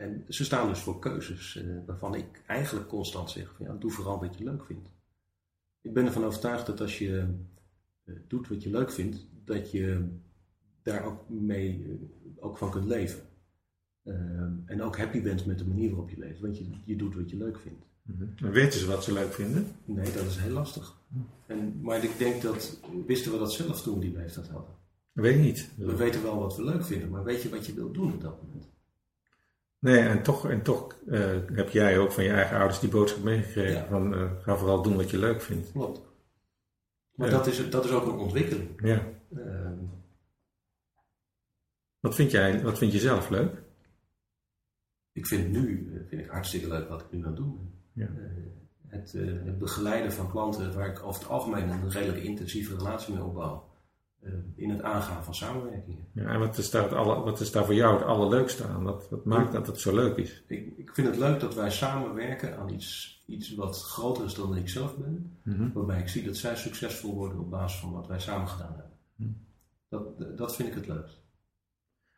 [0.02, 3.92] En ze staan dus voor keuzes uh, waarvan ik eigenlijk constant zeg: van, ja, doe
[3.92, 4.90] vooral wat je leuk vindt.
[5.82, 7.28] Ik ben ervan overtuigd dat als je
[8.28, 10.08] doet wat je leuk vindt, dat je
[10.82, 12.00] daar ook mee
[12.40, 13.22] ook van kunt leven.
[14.04, 16.40] Ehm, en ook happy bent met de manier waarop je leeft.
[16.40, 17.86] Want je, je doet wat je leuk vindt.
[18.02, 19.68] Mm En weten ze wat ze leuk vinden?
[19.86, 20.98] Nee, dat is heel lastig.
[21.48, 24.76] En, maar ik denk dat, wisten we dat zelf toen die leeftijd hadden?
[25.12, 25.70] Weet ik niet.
[25.78, 28.22] We weten wel wat we leuk vinden, maar weet je wat je wilt doen op
[28.22, 28.70] dat moment?
[29.82, 33.24] Nee, en toch, en toch uh, heb jij ook van je eigen ouders die boodschap
[33.24, 33.88] meegekregen.
[33.88, 35.72] Van uh, ga vooral doen wat je leuk vindt.
[35.72, 36.02] Klopt.
[37.15, 38.70] Maar dat, is, dat is ook een ontwikkeling.
[38.84, 39.08] Ja.
[39.30, 39.72] Uh,
[42.00, 43.62] wat vind jij, wat vind je zelf leuk?
[45.12, 47.58] ik vind nu eh, vind ik hartstikke leuk wat ik nu aan het doen
[47.94, 48.04] ben.
[48.04, 48.06] Ja.
[48.06, 48.44] Eh,
[48.88, 53.13] het, eh, het, begeleiden van klanten waar ik over het algemeen een redelijk intensieve relatie
[53.13, 53.70] mee opbouw.
[54.56, 56.08] In het aangaan van samenwerkingen.
[56.12, 58.84] Ja, en wat is, daar alle, wat is daar voor jou het allerleukste aan?
[58.84, 60.44] Wat, wat maakt dat het zo leuk is?
[60.48, 64.56] Ik, ik vind het leuk dat wij samenwerken aan iets, iets wat groter is dan
[64.56, 65.38] ik zelf ben.
[65.44, 65.72] Mhm.
[65.74, 68.98] Waarbij ik zie dat zij succesvol worden op basis van wat wij samen gedaan hebben.
[69.16, 69.30] Mhm.
[69.90, 71.20] Dat, dat vind ik het leukst.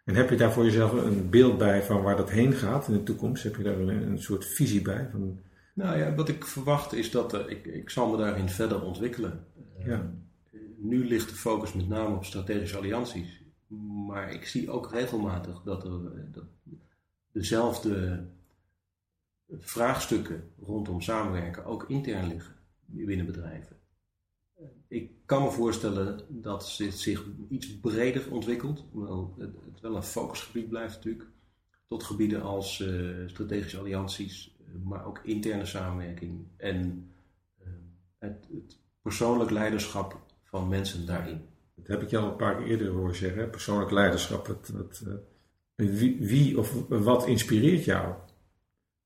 [0.03, 2.93] En heb je daar voor jezelf een beeld bij van waar dat heen gaat in
[2.93, 3.43] de toekomst?
[3.43, 5.07] Heb je daar een, een soort visie bij?
[5.11, 5.39] Van...
[5.73, 9.45] Nou ja, wat ik verwacht is dat uh, ik, ik zal me daarin verder ontwikkelen.
[9.85, 10.11] Ja.
[10.83, 13.41] Nu ligt de focus met name op strategische allianties.
[14.07, 16.45] Maar ik zie ook regelmatig dat er eh, dat
[17.31, 18.25] dezelfde
[19.59, 23.77] vraagstukken rondom samenwerken ook intern liggen binnen bedrijven.
[24.87, 30.69] Ik kan me voorstellen dat dit zich iets breder ontwikkelt, hoewel het, wel een focusgebied
[30.69, 31.29] blijft natuurlijk,
[31.87, 37.07] tot gebieden als uh, strategische allianties, eh, maar ook interne samenwerking en
[38.17, 40.22] het, het, persoonlijk leiderschap
[40.53, 41.41] van mensen daarin.
[41.75, 44.47] Dat heb ik je al een paar keer eerder horen zeggen, persoonlijk leiderschap.
[44.47, 45.03] Het, het,
[45.75, 48.15] wie, wie, of wat inspireert jou?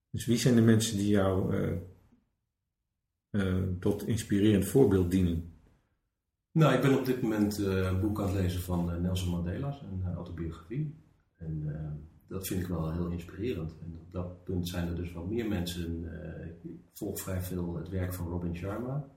[0.10, 1.54] Dus wie zijn de mensen die jou
[3.80, 5.54] tot inspirerend voorbeeld dienen?
[6.52, 10.14] Nou, ik ben op dit moment een boek aan het lezen van Nelson Mandela, een
[10.14, 10.96] autobiografie.
[11.36, 11.64] En
[12.28, 13.76] dat vind ik wel heel inspirerend.
[13.82, 16.04] En op dat punt zijn er dus wel meer mensen.
[16.64, 19.08] ik volg vrij veel het werk van Robin Sharma,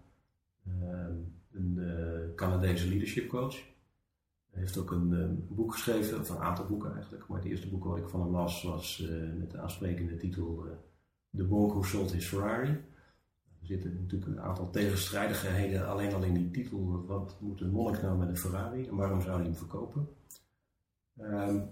[1.53, 3.55] een Canadese leadership coach.
[4.51, 7.29] Hij heeft ook een boek geschreven, of een aantal boeken eigenlijk.
[7.29, 9.09] Maar het eerste boek wat ik van hem las was
[9.39, 10.67] met de aansprekende titel
[11.37, 12.71] The Monk Who Sold His Ferrari.
[13.61, 17.05] Er zitten natuurlijk een aantal tegenstrijdigheden alleen al in die titel.
[17.07, 20.09] Wat moet een monnik nou met een Ferrari en waarom zou hij hem verkopen?
[21.19, 21.71] Um,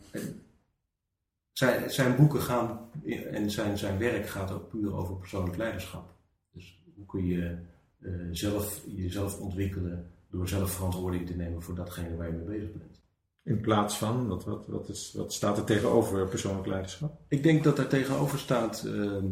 [1.53, 2.91] zijn, zijn boeken gaan
[3.33, 6.15] en zijn, zijn werk gaat ook puur over persoonlijk leiderschap.
[6.53, 7.59] Dus hoe kun je
[8.01, 12.73] uh, zelf, jezelf ontwikkelen door zelf verantwoording te nemen voor datgene waar je mee bezig
[12.73, 13.01] bent.
[13.43, 17.21] In plaats van, wat, wat, wat, is, wat staat er tegenover persoonlijk leiderschap?
[17.29, 19.23] Ik denk dat er tegenover staat uh,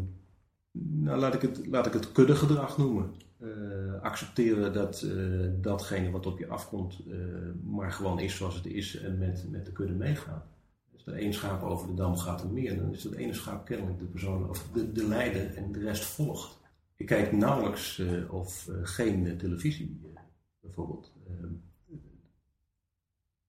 [0.79, 3.13] nou, laat ik het, laat ik het kuddegedrag noemen.
[3.39, 7.15] Uh, accepteren dat uh, datgene wat op je afkomt, uh,
[7.63, 10.43] maar gewoon is zoals het is en met, met de kudde meegaan.
[10.93, 13.65] Als er één schaap over de dam gaat en meer, dan is dat ene schaap
[13.65, 16.56] kennelijk de persoon of de, de leider en de rest volgt.
[16.97, 20.01] Ik kijk nauwelijks of geen televisie,
[20.59, 21.13] bijvoorbeeld.
[21.27, 21.53] Ehm,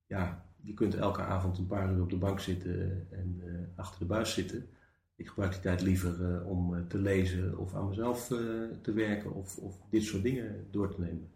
[0.07, 3.43] ja, je kunt elke avond een paar uur op de bank zitten en
[3.77, 4.69] achter de buis zitten
[5.19, 8.27] ik gebruik die tijd liever om te lezen of aan mezelf
[8.83, 11.31] te werken of, of, dit soort dingen door te nemen.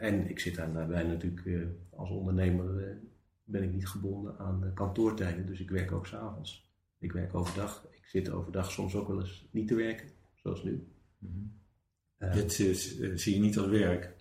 [0.00, 2.98] en ik zit daarbij natuurlijk als ondernemer
[3.44, 6.70] ben ik niet gebonden aan kantoortijden, dus ik werk ook s'avonds.
[6.98, 7.86] Ik werk overdag.
[7.90, 10.86] Ik zit overdag soms ook wel eens niet te werken, zoals nu.
[11.18, 11.52] Mm
[12.18, 12.32] -hmm.
[12.32, 12.52] dit
[13.14, 14.14] zie je niet als werk?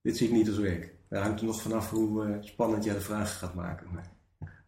[0.00, 0.94] Dit zie ik niet als werk.
[1.08, 3.86] Daar hangt er nog vanaf hoe spannend jij de vragen gaat maken.
[3.92, 4.14] Maar...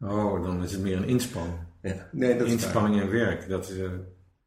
[0.00, 1.58] Oh, dan is het meer een inspanning.
[1.82, 2.08] Ja.
[2.12, 3.92] Nee, dat Inspanning en werk, dat, is, uh,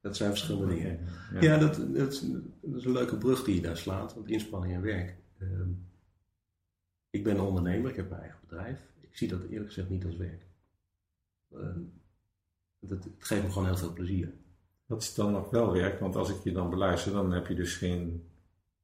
[0.02, 1.00] dat zijn verschillende dingen.
[1.40, 2.12] Ja, dat, dat, dat
[2.80, 5.16] is een leuke brug die je daar slaat, want inspanning en werk.
[5.40, 5.70] Ehm,
[7.10, 8.80] ik ben een ondernemer, ik heb mijn eigen bedrijf.
[9.00, 10.46] Ik zie dat eerlijk gezegd niet als werk.
[11.54, 11.80] Ehm,
[12.80, 14.34] het, het geeft me gewoon heel veel plezier.
[14.92, 17.56] Dat is dan nog wel werk, want als ik je dan beluister, dan heb je
[17.56, 18.30] dus geen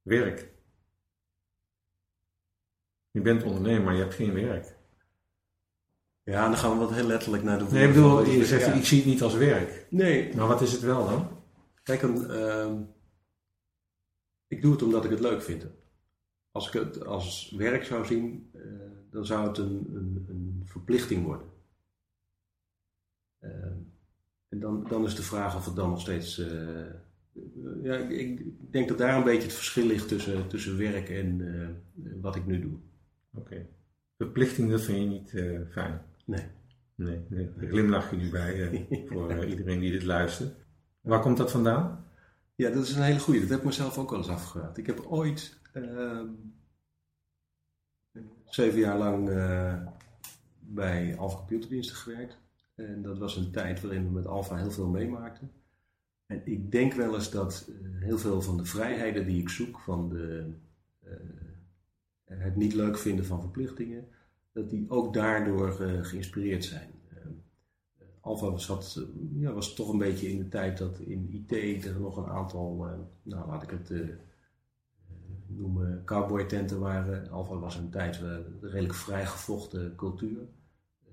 [0.02, 0.52] werk.
[3.12, 4.76] Je bent ondernemer, maar je hebt geen werk.
[6.24, 8.86] Ja, dan gaan we wat heel letterlijk naar de Nee, ik bedoel, je zegt, ik
[8.86, 9.88] zie het niet als werk.
[9.90, 10.36] Nee.
[10.36, 11.28] Maar wat is het wel dan?
[11.84, 12.82] Kijk, een, ehm,
[14.48, 15.66] ik doe het omdat ik het leuk vind.
[16.52, 18.62] Als ik het als werk zou zien, eh,
[19.12, 21.48] dan zou het een, een, een verplichting worden.
[24.50, 26.40] En dan, dan is de vraag of het dan nog steeds.
[26.40, 26.86] eh,
[27.84, 31.42] ja, ik, ik denk dat daar een beetje het verschil ligt tussen, tussen werk en
[31.42, 32.78] eh, wat ik nu doe.
[33.34, 33.66] Oké.
[34.18, 36.02] Verplichting, dat vind je niet eh, fijn?
[36.26, 36.46] Nee.
[36.96, 37.50] Nee, nee.
[37.58, 40.56] daar glimlach je nu bij voor iedereen die dit luistert.
[41.02, 42.06] Waar komt dat vandaan?
[42.56, 43.40] Ja, dat is een hele goeie.
[43.40, 44.78] Dat heb ik mezelf ook wel eens afgevraagd.
[44.78, 46.28] Ik heb ooit ehm,
[48.46, 49.26] zeven jaar lang
[50.60, 52.38] bij Alpha Computerdiensten gewerkt.
[52.78, 55.52] En dat was een tijd waarin we met Alpha heel veel meemaakten.
[56.26, 59.80] En ik denk wel eens dat eh, heel veel van de vrijheden die ik zoek,
[59.80, 60.46] van de,
[61.04, 61.14] eh,
[62.26, 64.08] het niet leuk vinden van verplichtingen,
[64.52, 66.90] dat die ook daardoor eh, geïnspireerd zijn.
[67.10, 67.32] Ehm,
[68.22, 69.00] Alpha was,
[69.34, 72.88] ja, was toch een beetje in de tijd dat in IT er nog een aantal,
[73.24, 73.92] nou laat ik het
[75.48, 77.30] noemen, cowboy tenten waren.
[77.30, 80.48] Alpha was een tijd een redelijk vrijgevochten cultuur.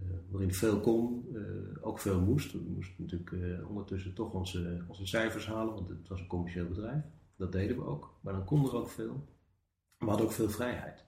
[0.01, 2.53] Eh, waarin veel kon, eh, ook veel moest.
[2.53, 6.69] We moesten natuurlijk eh, ondertussen toch onze, onze cijfers halen, want het was een commercieel
[6.69, 7.05] bedrijf.
[7.37, 9.29] Dat deden we ook, maar dan kon er ook veel.
[9.99, 11.05] We hadden ook veel vrijheid.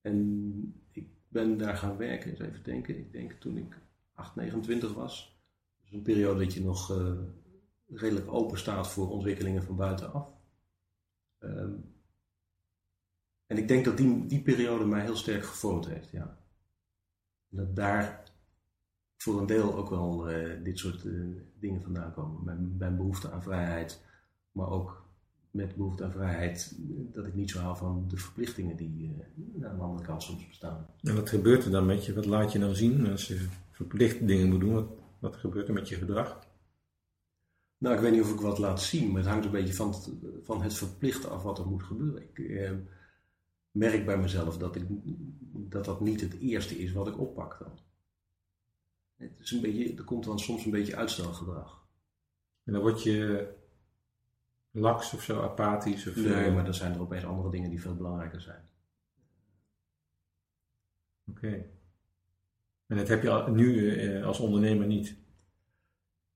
[0.00, 2.98] En ik ben daar gaan werken, eens even denken.
[2.98, 3.78] Ik denk toen ik
[4.14, 5.40] 8, 29 was.
[5.82, 6.92] Dus een periode dat je nog
[7.86, 10.28] redelijk open staat voor ontwikkelingen van buitenaf.
[11.38, 11.72] Ehm,
[13.46, 16.39] en ik denk dat die, die periode mij heel sterk gevormd heeft, ja.
[17.50, 18.22] Dat daar
[19.16, 21.12] voor een deel ook wel eh, dit soort eh,
[21.58, 22.44] dingen vandaan komen.
[22.44, 24.02] Mijn, mijn behoefte aan vrijheid,
[24.52, 25.08] maar ook
[25.50, 26.76] met behoefte aan vrijheid
[27.12, 29.16] dat ik niet zo hou van de verplichtingen die
[29.60, 30.86] eh, aan de andere kant soms bestaan.
[31.02, 32.14] En wat gebeurt er dan met je?
[32.14, 34.72] Wat laat je dan zien als je verplicht dingen moet doen?
[34.72, 36.48] Wat, wat gebeurt er met je gedrag?
[37.78, 39.88] Nou, ik weet niet of ik wat laat zien, maar het hangt een beetje van
[39.88, 40.10] het,
[40.42, 42.22] van het verplicht af wat er moet gebeuren.
[42.22, 42.70] Ik eh,
[43.70, 44.84] merk bij mezelf dat, ik,
[45.52, 47.78] dat dat niet het eerste is wat ik oppak dan.
[49.16, 51.86] Het is een beetje, er komt dan soms een beetje uitstelgedrag.
[52.64, 53.48] En dan word je
[54.70, 56.06] laks of zo, apathisch?
[56.06, 58.68] Of, Nee, eh, maar dan zijn er opeens andere dingen die veel belangrijker zijn.
[61.30, 61.66] Oké.
[62.86, 65.16] En dat heb je nu eh, als ondernemer niet?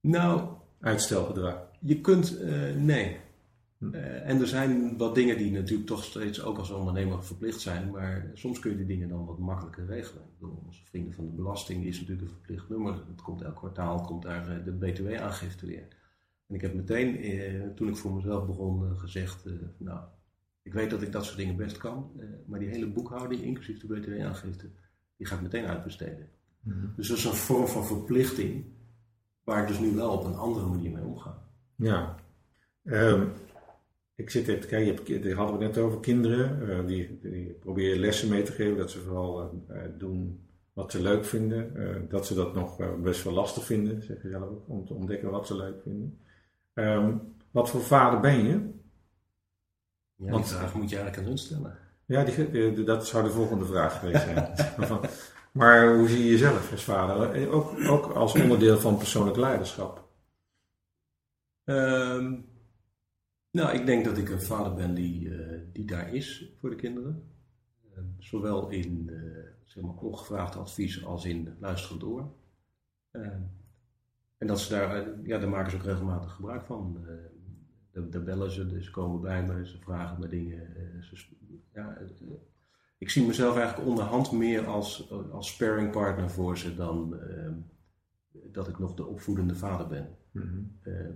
[0.00, 1.72] Nou, Uitstelgedrag?
[1.80, 3.20] je kunt, eh, nee.
[3.92, 7.90] Eh, en er zijn wat dingen die natuurlijk toch steeds ook als ondernemer verplicht zijn,
[7.90, 10.22] maar soms kun je die dingen dan wat makkelijker regelen.
[10.22, 12.92] Ik bedoel, onze vrienden van de belasting is natuurlijk een verplicht nummer.
[12.92, 15.88] Het komt elk kwartaal, komt daar eh, de btw-aangifte weer.
[16.46, 20.00] En ik heb meteen, eh, toen ik voor mezelf begon, gezegd, eh, nou,
[20.62, 23.80] ik weet dat ik dat soort dingen best kan, eh, maar die hele boekhouding, inclusief
[23.80, 24.70] de btw-aangifte,
[25.16, 26.28] die ga ik meteen uitbesteden.
[26.96, 28.64] Dus dat is een vorm van verplichting,
[29.44, 31.48] waar ik dus nu wel op een andere manier mee omga.
[31.76, 32.14] Ja.
[32.84, 33.26] Ehm,
[34.14, 36.70] ik zit even te kijken, daar hadden we het net over kinderen.
[36.70, 40.46] eh, die, die probeer je lessen mee te geven, dat ze vooral eh, eh, doen
[40.72, 41.76] wat ze leuk vinden.
[41.76, 44.94] eh, dat ze dat nog best wel lastig vinden, zeg je zelf ook, om te
[44.94, 46.18] ontdekken wat ze leuk vinden.
[46.74, 47.16] Ehm,
[47.50, 48.70] wat voor vader ben je?
[50.16, 51.78] Ja, Want- die vraag moet je eigenlijk aan hun stellen.
[52.06, 54.54] Ja, die, dat zou de volgende vraag geweest zijn.
[55.52, 57.48] maar hoe zie je jezelf als vader?
[57.50, 60.08] Ook, ook als onderdeel van persoonlijk leiderschap.
[61.64, 62.34] Ehm,
[63.54, 66.76] nou, ik denk dat ik een vader ben die, eh, die daar is voor de
[66.76, 67.22] kinderen.
[67.94, 72.32] Ehm, zowel in eh, zeg maar ongevraagd advies als in luisteren door.
[73.10, 73.42] Ehm,
[74.38, 77.04] en dat ze daar, eh, ja, daar maken ze ook regelmatig gebruik van.
[77.06, 77.14] Eh,
[77.92, 80.72] daar, daar bellen ze, dus ze komen bij me, ze vragen me dingen.
[81.02, 81.26] ze,
[81.72, 81.98] ja,
[82.98, 87.54] ik zie mezelf eigenlijk onderhand meer als, als sparringpartner voor ze dan ehm,
[88.30, 90.16] dat ik nog de opvoedende vader ben.
[90.82, 91.10] Eh,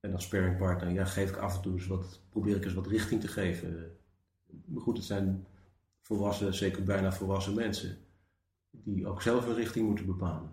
[0.00, 2.86] en als sparringpartner ja, geef ik af en toe eens wat, probeer ik eens wat
[2.86, 3.96] richting te geven.
[4.64, 5.46] Maar goed, het zijn
[6.00, 7.98] volwassen, zeker bijna volwassen mensen,
[8.70, 10.50] die ook zelf een richting moeten bepalen.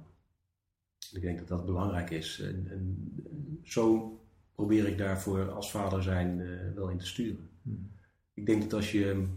[1.11, 2.39] Ik denk dat dat belangrijk is.
[2.39, 3.13] En, en
[3.63, 4.19] zo
[4.51, 7.49] probeer ik daarvoor als vader zijn eh, wel in te sturen.
[8.33, 9.27] Ik denk dat als je,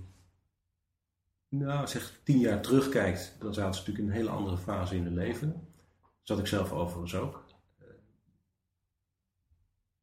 [1.48, 5.04] nou zeg tien jaar terugkijkt, dan zaten ze natuurlijk in een hele andere fase in
[5.04, 5.50] hun leven.
[5.50, 7.47] Dat zat ik zelf overigens ook.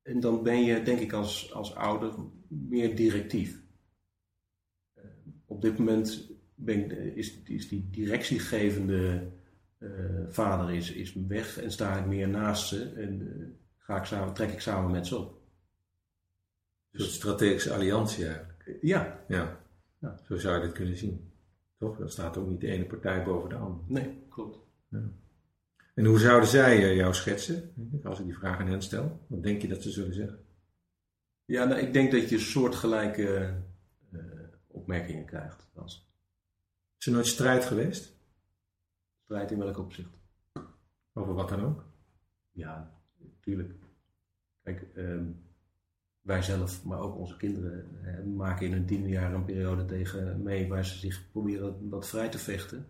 [0.06, 2.14] En dan ben je, denk ik, als, als ouder
[2.48, 3.64] meer directief.
[4.98, 5.04] Uh,
[5.46, 9.32] op dit moment ben, is, is die directiegevende
[9.80, 9.90] uh,
[10.30, 14.34] vader is, is weg en sta ik meer naast ze en uh, ga ik samen,
[14.34, 15.42] trek ik samen met ze op.
[16.92, 18.78] Een soort strategische alliantie eigenlijk.
[18.82, 19.24] Ja.
[19.28, 19.60] ja.
[20.00, 20.20] ja.
[20.24, 21.32] Zo zou je dit kunnen zien.
[21.78, 21.98] Toch?
[21.98, 23.84] Dan staat ook niet de ene partij boven de andere.
[23.88, 24.58] Nee, klopt.
[24.90, 25.12] Ja.
[25.96, 29.20] En hoe zouden zij jou schetsen, als ik die vraag aan hen stel?
[29.28, 30.40] Wat denk je dat ze zullen zeggen?
[31.46, 33.54] Ja, nou, ik denk dat je soortgelijke
[34.12, 34.22] uh,
[34.68, 35.68] opmerkingen krijgt.
[35.76, 36.10] Als...
[36.98, 38.18] Is er nooit strijd geweest?
[39.24, 40.10] Strijd in welk opzicht?
[41.14, 41.86] Over wat dan ook?
[42.52, 43.74] Ja, natuurlijk.
[44.64, 45.22] Kijk, uh,
[46.22, 50.68] wij zelf, maar ook onze kinderen, maken in hun tiende jaar een periode tegen mee
[50.68, 52.88] waar ze zich proberen wat vrij te vechten.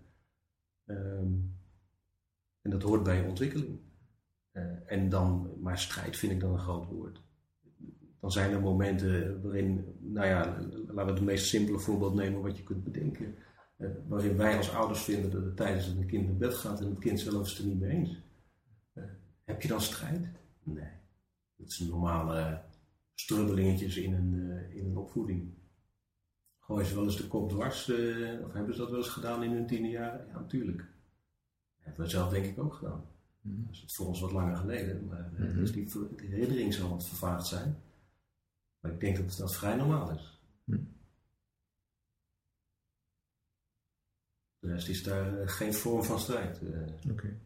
[0.85, 1.55] Um,
[2.65, 3.79] en dat hoort bij ontwikkeling.
[4.53, 7.21] Uh, en dan, maar strijd vind ik dan een groot woord.
[8.19, 10.45] Dan zijn er momenten waarin, nou ja,
[10.87, 13.35] laten we het meest simpele voorbeeld nemen wat je kunt bedenken.
[13.77, 16.79] Uh, waarin wij als ouders vinden dat het tijdens dat een kind naar bed gaat
[16.79, 18.21] en het kind zelf is het er niet mee eens.
[18.93, 19.03] Uh,
[19.43, 20.27] heb je dan strijd?
[20.63, 20.89] Nee.
[21.55, 22.61] Dat zijn normale
[23.13, 25.53] strubbelingetjes in een, in een opvoeding.
[26.59, 27.89] Gooien ze wel eens de kop dwars,
[28.43, 30.27] of hebben ze dat wel eens gedaan in hun tiende jaren?
[30.27, 30.93] Ja, natuurlijk
[31.85, 33.05] hebben we zelf denk ik ook gedaan.
[33.41, 33.65] Mm.
[33.65, 35.55] Dat is voor ons wat langer geleden, maar mm -hmm.
[35.55, 37.77] dus die, die herinnering zal wat vervaagd zijn.
[38.79, 40.39] Maar ik denk dat dat vrij normaal is.
[40.63, 40.93] Mm -hmm.
[44.59, 46.61] De rest is daar uh, geen vorm van strijd.
[46.61, 46.69] Uh.
[46.71, 47.11] Oké.
[47.11, 47.37] Okay.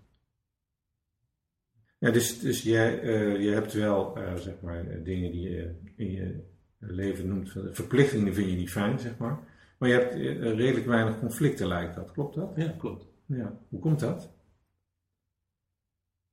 [1.98, 6.44] Ja, dus, dus jij, uh, je hebt wel, zeg maar, dingen die je in je
[6.78, 9.40] leven noemt, verplichtingen vind je niet fijn, zeg maar.
[9.78, 10.14] Maar je hebt
[10.58, 12.12] redelijk weinig conflicten, lijkt dat.
[12.12, 12.54] Klopt dat?
[12.56, 13.09] Ja, klopt.
[13.38, 14.30] Ja, hoe komt dat?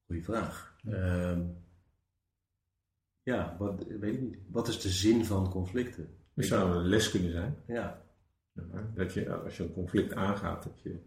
[0.07, 0.79] Goeie vraag.
[0.83, 1.57] Ja, um,
[3.23, 4.39] ja wat, weet ik niet.
[4.49, 6.09] Wat is de zin van conflicten?
[6.35, 7.57] Dat zou een les kunnen zijn.
[7.67, 8.03] Ja.
[8.95, 11.01] Dat je, als je een conflict aangaat, dat je,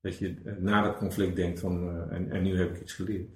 [0.00, 3.30] dat je na dat conflict denkt van, uh, en, en nu heb ik iets geleerd.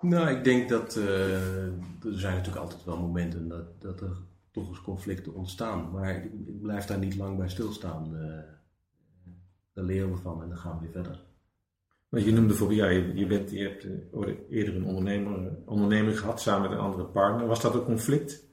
[0.00, 1.66] Nou, ik denk dat uh,
[2.04, 4.16] er zijn natuurlijk altijd wel momenten dat, dat er
[4.50, 5.90] toch eens conflicten ontstaan.
[5.90, 8.14] Maar ik, ik blijf daar niet lang bij stilstaan.
[8.14, 8.56] Uh,
[9.78, 11.26] daar leren we van en dan gaan we weer verder.
[12.08, 13.86] Maar je noemde bijvoorbeeld, ja, je, je, bent, je hebt
[14.48, 17.46] eerder een ondernemer, onderneming gehad samen met een andere partner.
[17.46, 18.46] Was dat een conflict?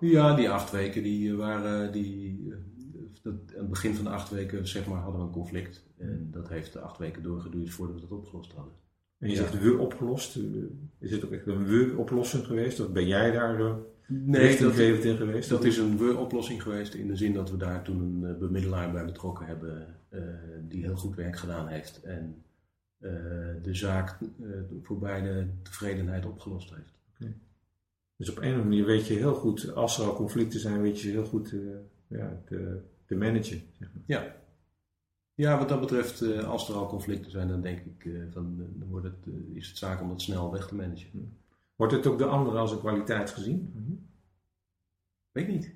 [0.00, 2.48] Ja, die acht weken die waren, die,
[3.22, 5.84] dat, aan het begin van de acht weken zeg maar, hadden we een conflict.
[5.98, 8.74] En dat heeft de acht weken doorgeduurd voordat we dat opgelost hadden.
[9.18, 10.38] En je zegt we opgelost,
[10.98, 12.80] is het ook echt een we-oplossing geweest?
[12.80, 13.76] Of ben jij daar
[14.12, 15.48] nee, dat, in geweest?
[15.48, 19.04] Dat is een we-oplossing geweest in de zin dat we daar toen een bemiddelaar bij
[19.04, 20.20] betrokken hebben uh,
[20.68, 22.42] die heel goed werk gedaan heeft en
[22.98, 23.10] uh,
[23.62, 26.92] de zaak uh, voor beide tevredenheid opgelost heeft.
[27.14, 27.34] Okay.
[28.16, 30.82] Dus op een of andere manier weet je heel goed, als er al conflicten zijn,
[30.82, 31.54] weet je ze heel goed
[32.06, 33.62] ja, te, te managen.
[33.78, 34.02] Zeg maar.
[34.06, 34.40] Ja.
[35.34, 39.06] Ja, wat dat betreft, als er al conflicten zijn, dan denk ik, van, dan wordt
[39.06, 41.36] het, is het zaak om dat snel weg te managen.
[41.82, 43.72] Wordt het ook de andere als een kwaliteit gezien?
[45.32, 45.72] Weet ik niet.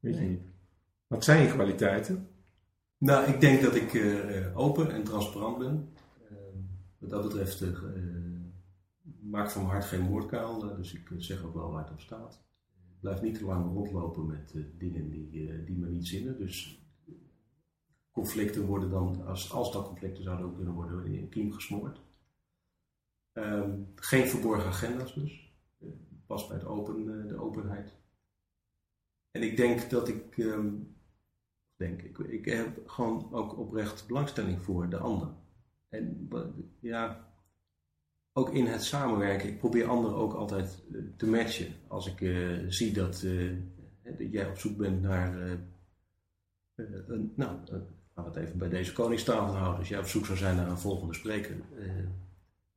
[0.00, 0.42] Weet je niet.
[1.06, 2.28] Wat zijn je kwaliteiten?
[2.98, 5.88] Nou, ik denk dat ik uh, open en transparant ben.
[6.30, 6.36] Uh,
[6.98, 7.78] wat dat betreft uh,
[9.20, 12.44] maak van mijn hart geen moordkuil, dus ik zeg ook wel waar het op staat.
[12.68, 15.30] Ik blijf niet te lang rondlopen met dingen die,
[15.64, 16.38] die me niet zinnen.
[16.38, 16.82] Dus
[18.10, 22.00] conflicten worden dan, als, als dat conflicten zouden ook kunnen worden, in een kiem gesmoord.
[23.38, 25.52] Um, geen verborgen agenda's dus.
[26.26, 27.96] pas bij het open, de openheid.
[29.30, 30.96] En ik denk dat ik, um,
[31.76, 35.28] denk ik, ik heb gewoon ook oprecht belangstelling voor de ander.
[35.88, 36.28] En
[36.80, 37.32] ja,
[38.32, 41.74] ook in het samenwerken, ik probeer anderen ook altijd uh, te matchen.
[41.86, 43.26] Als ik uh, zie dat,
[44.02, 45.58] dat, jij op zoek bent naar,
[46.74, 49.78] een, nou, laten we het even bij deze koningstafel houden.
[49.78, 51.56] Als jij op zoek zou zijn naar een volgende spreker,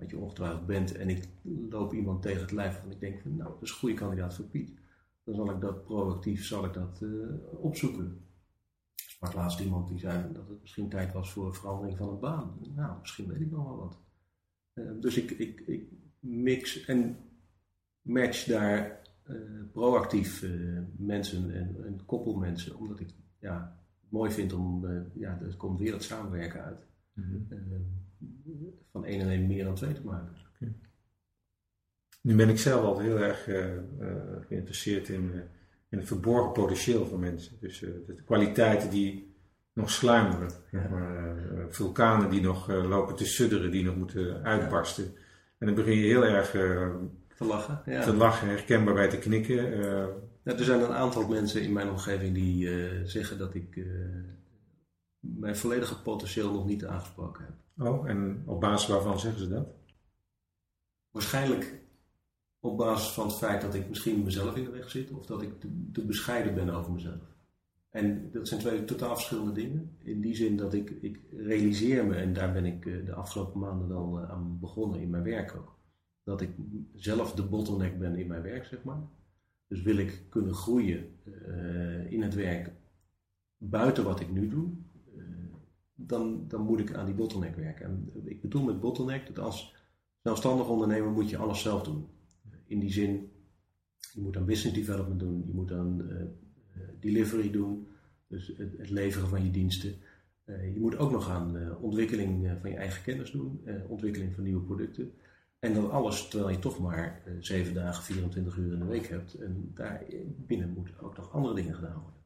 [0.01, 1.27] wat je ongetwijfeld bent, en ik
[1.69, 4.35] loop iemand tegen het lijf van ik denk van, nou, dat is een goede kandidaat
[4.35, 4.79] voor Piet
[5.23, 8.25] dan zal ik dat proactief zal ik dat, uh, opzoeken.
[8.95, 12.19] Ik sprak laatst iemand die zei dat het misschien tijd was voor verandering van een
[12.19, 12.57] baan.
[12.75, 13.99] Nou, misschien weet ik nog wel wat.
[14.73, 15.89] Uh, dus ik, ik, ik
[16.19, 17.17] mix en
[18.01, 20.45] match daar uh, proactief
[20.97, 25.79] mensen en, en koppel mensen, omdat ik ja, het mooi vind om, ja, er komt
[25.79, 26.85] weer het samenwerken uit.
[27.13, 28.09] Mm -hmm.
[28.91, 30.35] Van één en één meer dan twee te maken.
[30.55, 30.73] Okay.
[32.21, 34.11] Nu ben ik zelf altijd heel erg uh, uh,
[34.47, 35.41] geïnteresseerd in, uh,
[35.89, 37.57] in het verborgen potentieel van mensen.
[37.59, 39.35] Dus de kwaliteiten die
[39.73, 40.51] nog sluimeren.
[40.71, 40.89] Ja.
[41.69, 45.05] Vulkanen die nog lopen te sudderen, die nog moeten uitbarsten.
[45.57, 47.81] En dan begin je heel erg te lachen.
[47.85, 48.01] Ja.
[48.01, 49.77] te lachen, herkenbaar bij te knikken.
[50.43, 52.69] Ja, er zijn een aantal mensen in mijn omgeving die
[53.05, 53.85] zeggen dat ik
[55.21, 57.87] mijn volledige potentieel nog niet aangesproken heb.
[57.87, 59.67] Oh, en op basis waarvan zeggen ze dat?
[61.11, 61.81] Waarschijnlijk
[62.59, 65.41] op basis van het feit dat ik misschien mezelf in de weg zit of dat
[65.41, 65.59] ik
[65.91, 67.35] te, bescheiden ben over mezelf.
[67.89, 69.97] En dat zijn twee totaal verschillende dingen.
[69.97, 73.59] In die zin dat ik, ik realiseer me, en daar ben ik eh, de afgelopen
[73.59, 75.79] maanden wel eh, aan begonnen in mijn werk ook,
[76.23, 76.49] dat ik
[76.95, 79.01] zelf de bottleneck ben in mijn werk, zeg maar.
[79.67, 82.71] Dus wil ik kunnen groeien uh, in het werk
[83.57, 84.69] buiten wat ik nu doe,
[86.07, 87.85] dan, dan moet ik aan die bottleneck werken.
[87.85, 89.75] En ik bedoel met bottleneck dat als
[90.21, 92.07] zelfstandig ondernemer moet je alles zelf doen.
[92.65, 93.31] In die zin,
[94.13, 96.23] je moet aan business development doen, je moet aan uh,
[96.99, 97.87] delivery doen,
[98.27, 99.95] dus het, het, leveren van je diensten.
[100.45, 104.65] Uh, je moet ook nog aan ontwikkeling van je eigen kennis doen, ontwikkeling van nieuwe
[104.65, 105.11] producten.
[105.59, 109.33] En dat alles terwijl je toch maar 7 dagen, 24 uur in de week hebt.
[109.33, 110.03] En daar
[110.37, 112.20] binnen moeten ook nog andere dingen gedaan worden.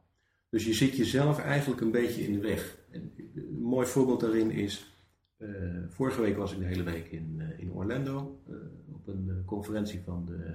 [0.56, 2.78] Dus je zit jezelf eigenlijk een beetje in de weg.
[2.92, 4.96] En een mooi voorbeeld daarin is,
[5.38, 5.50] uh,
[5.90, 8.42] vorige week was ik de hele week in, uh, in Orlando
[8.92, 10.54] op een conferentie van de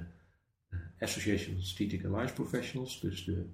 [0.99, 3.47] Association of Strategic Alliance Professionals, dus de,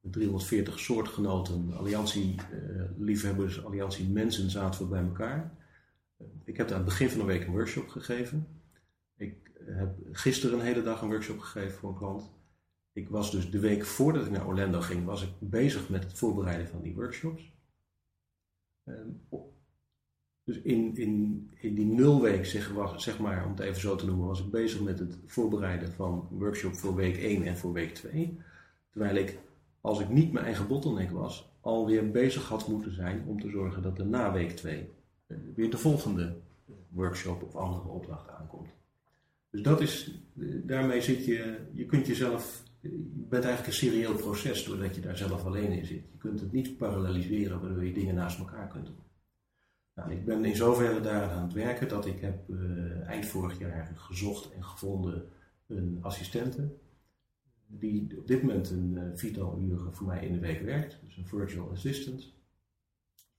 [0.00, 5.52] de 340 soortgenoten, alliantie-liefhebbers, alliantie-mensen zaten we bij elkaar.
[6.44, 8.46] ik heb daar aan het begin van de week een workshop gegeven.
[9.16, 12.34] Ik heb gisteren een hele dag een workshop gegeven voor een klant.
[12.96, 16.12] Ik was dus de week voordat ik naar Orlando ging, was ik bezig met het
[16.12, 17.52] voorbereiden van die workshops.
[18.84, 19.08] Ehm,
[20.44, 24.26] dus in, in, in die nulweek, zeg, zeg maar, om het even zo te noemen,
[24.26, 28.38] was ik bezig met het voorbereiden van workshop voor week 1 en voor week 2.
[28.90, 29.38] Terwijl ik,
[29.80, 33.82] als ik niet mijn eigen bottleneck was, alweer bezig had moeten zijn om te zorgen
[33.82, 34.90] dat er na week 2
[35.26, 36.36] eh, weer de volgende
[36.88, 38.68] workshop of andere opdracht aankomt.
[39.50, 44.14] Dus dat is, eh, daarmee zit je, je kunt jezelf je bent eigenlijk een serieel
[44.14, 46.04] proces doordat je daar zelf alleen in zit.
[46.12, 49.04] Je kunt het niet paralleliseren waardoor je dingen naast elkaar kunt doen.
[49.94, 53.58] Nou, ik ben in zoverre daar aan het werken dat ik heb uh, eind vorig
[53.58, 55.28] jaar gezocht en gevonden
[55.66, 56.74] een assistente
[57.66, 61.16] die op dit moment een uh, viertal uren voor mij in de week werkt, dus
[61.16, 62.34] een virtual assistant.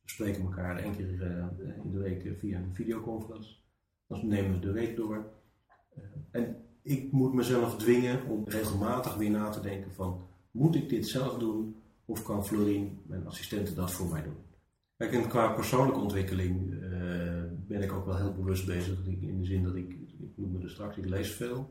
[0.02, 1.45] We spreken elkaar één keer uh,
[1.84, 3.56] in de week via een videoconference.
[4.08, 5.32] Dan nemen we de week door.
[6.32, 11.08] en ik moet mezelf dwingen om regelmatig weer na te denken van, moet ik dit
[11.08, 11.76] zelf doen
[12.06, 14.38] of kan Florien, mijn assistente, dat voor mij doen?
[14.98, 19.06] Kijk, en qua persoonlijke ontwikkeling uh, ben ik ook wel heel bewust bezig.
[19.06, 21.70] In de zin dat ik, ik noemde er straks, ik lees veel.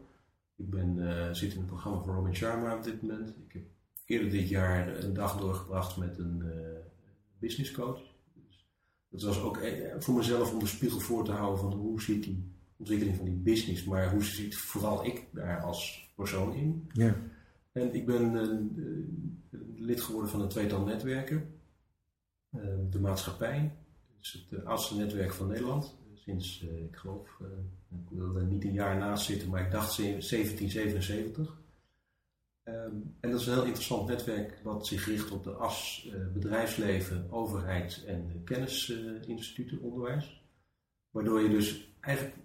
[0.56, 3.28] Ik ben, uh, zit in het programma van Robin Sharma op dit moment.
[3.28, 3.62] Ik heb
[4.04, 6.52] eerder dit jaar een dag doorgebracht met een uh,
[7.38, 8.00] business coach.
[9.08, 9.58] Dus dat was ook
[9.98, 13.34] voor mezelf om de spiegel voor te houden van hoe ziet die ontwikkeling van die
[13.34, 16.90] business, maar hoe ziet vooral ik daar als persoon in.
[16.92, 17.16] Ja.
[17.72, 21.54] En ik ben uh, lid geworden van een tweetal netwerken.
[22.50, 23.72] Uh, de maatschappij,
[24.20, 25.96] is het oudste netwerk van Nederland.
[26.14, 27.40] Sinds, uh, ik geloof,
[27.88, 31.64] ik wil er niet een jaar naast zitten, maar ik dacht 1777.
[32.68, 37.30] Um, en dat is een heel interessant netwerk wat zich richt op de as bedrijfsleven,
[37.30, 40.44] overheid en kennisinstituten, onderwijs.
[41.10, 42.36] Waardoor je dus eigenlijk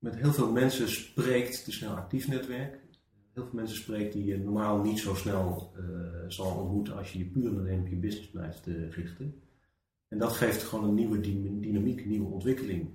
[0.00, 2.80] met heel veel mensen spreekt, het is een actief netwerk,
[3.32, 5.84] heel veel mensen spreekt die je normaal niet zo snel uh,
[6.28, 9.42] zal ontmoeten als je je puur alleen op je business blijft uh, richten.
[10.08, 11.20] En dat geeft gewoon een nieuwe
[11.60, 12.88] dynamiek, een nieuwe ontwikkeling.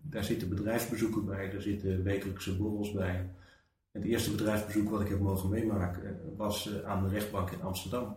[0.00, 3.30] Daar zitten bedrijfsbezoeken bij, daar zitten wekelijkse borrels bij.
[3.90, 8.16] het eerste bedrijfsbezoek wat ik heb mogen meemaken uh, was aan de rechtbank in Amsterdam.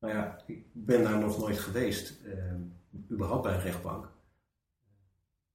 [0.00, 2.20] Nou ja, ik ben daar nog nooit geweest,
[3.10, 4.12] überhaupt bij een rechtbank.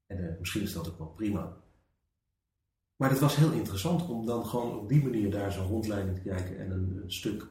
[0.08, 1.63] En misschien is dat ook wel prima.
[3.04, 6.22] Maar het was heel interessant om dan gewoon op die manier daar zo'n rondleiding te
[6.22, 7.48] kijken en een, een, stuk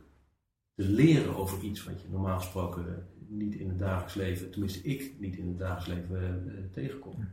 [0.74, 5.14] te leren over iets wat je normaal gesproken niet in het dagelijks leven, tenminste ik
[5.18, 7.28] niet in het dagelijks leven uh, tegenkom.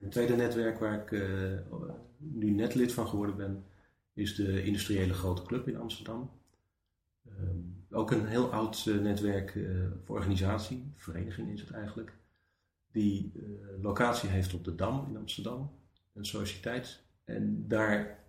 [0.00, 1.58] Een tweede netwerk waar ik uh,
[2.16, 3.64] nu net lid van geworden ben,
[4.12, 6.30] is de Industriële Grote Club in Amsterdam.
[7.40, 9.58] Um, ook een heel oud uh, netwerk
[10.04, 12.12] voor organisatie, vereniging is het eigenlijk,
[12.92, 13.32] die
[13.80, 15.78] locatie heeft op de Dam in Amsterdam
[16.12, 17.02] een sociëteit.
[17.24, 18.24] En daar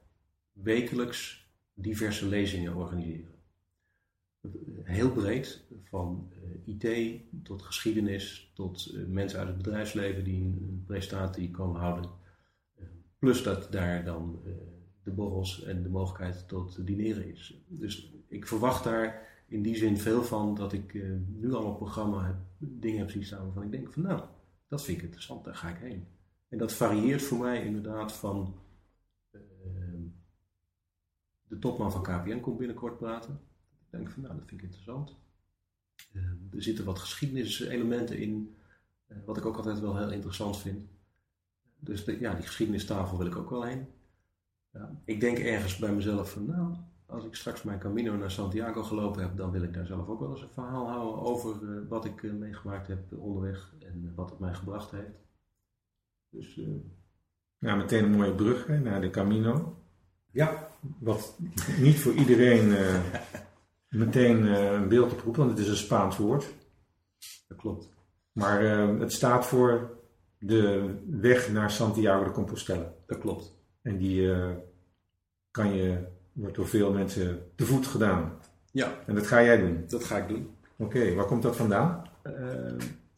[0.51, 3.39] wekelijks diverse lezingen organiseren.
[4.84, 6.32] Heel breed, van
[6.65, 12.11] uh, IT tot geschiedenis, tot uh, mensen uit het bedrijfsleven die een, presentatie komen houden.
[12.79, 12.86] Uh,
[13.19, 14.41] plus dat daar dan
[15.03, 17.61] de borrels en de mogelijkheid tot dineren is.
[17.67, 20.93] Dus ik verwacht daar in die zin veel van dat ik
[21.27, 24.23] nu al op programma heb, dingen heb zien staan waarvan ik denk van nou,
[24.67, 26.07] dat vind ik interessant, daar ga ik heen.
[26.52, 28.56] En dat varieert voor mij inderdaad van
[29.32, 29.41] uh,
[31.47, 33.34] de topman van KPN komt binnenkort praten.
[33.86, 35.16] Ik denk van, nou, dat vind ik interessant.
[36.14, 36.24] Uh,
[36.54, 38.56] er zitten wat geschiedeniselementen in,
[39.08, 40.89] uh, wat ik ook altijd wel heel interessant vind.
[41.80, 43.88] Dus de, ja, die geschiedenistafel wil ik ook wel heen.
[45.06, 46.76] Ik denk ergens bij mezelf van, nou,
[47.06, 50.20] als ik straks mijn Camino naar Santiago gelopen heb, dan wil ik daar zelf ook
[50.20, 54.39] wel eens een verhaal houden over uh, wat ik meegemaakt heb onderweg en wat het
[54.39, 55.30] mij gebracht heeft.
[56.32, 56.59] Dus,
[57.57, 59.77] ja, meteen een mooie brug hè, naar de Camino.
[60.32, 60.67] Ja.
[60.99, 61.38] Wat
[61.79, 62.75] niet voor iedereen
[63.89, 66.53] meteen een beeld oproept, want het is een Spaans woord.
[67.47, 67.89] Dat klopt.
[68.32, 68.61] Maar
[68.99, 69.99] het staat voor
[70.38, 72.93] de weg naar Santiago de Compostela.
[73.05, 73.55] Dat klopt.
[73.82, 74.34] En die
[75.51, 78.39] kan je, wordt door veel mensen te voet gedaan.
[78.71, 79.03] Ja.
[79.05, 79.84] En dat ga jij doen?
[79.88, 80.55] Dat ga ik doen.
[80.77, 82.09] Oké, okay, waar komt dat vandaan?
[82.23, 82.73] Uh,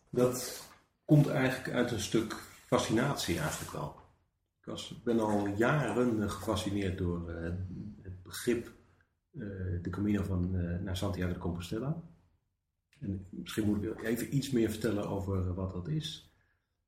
[0.10, 0.68] dat
[1.06, 2.36] komt eigenlijk uit een stuk
[2.66, 4.02] fascinatie eigenlijk wel.
[4.60, 8.72] Ik was, ben al jaren gefascineerd door het begrip
[9.82, 10.52] de Camino van,
[10.84, 12.02] naar Santiago de Compostela.
[13.00, 16.34] En misschien moet ik even iets meer vertellen over wat dat is.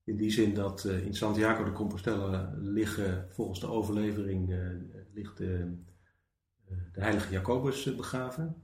[0.03, 4.55] In die zin dat in Santiago de Compostela liggen, volgens de overlevering,
[5.13, 5.77] ligt de,
[6.65, 8.55] de heilige Jacobus begraven.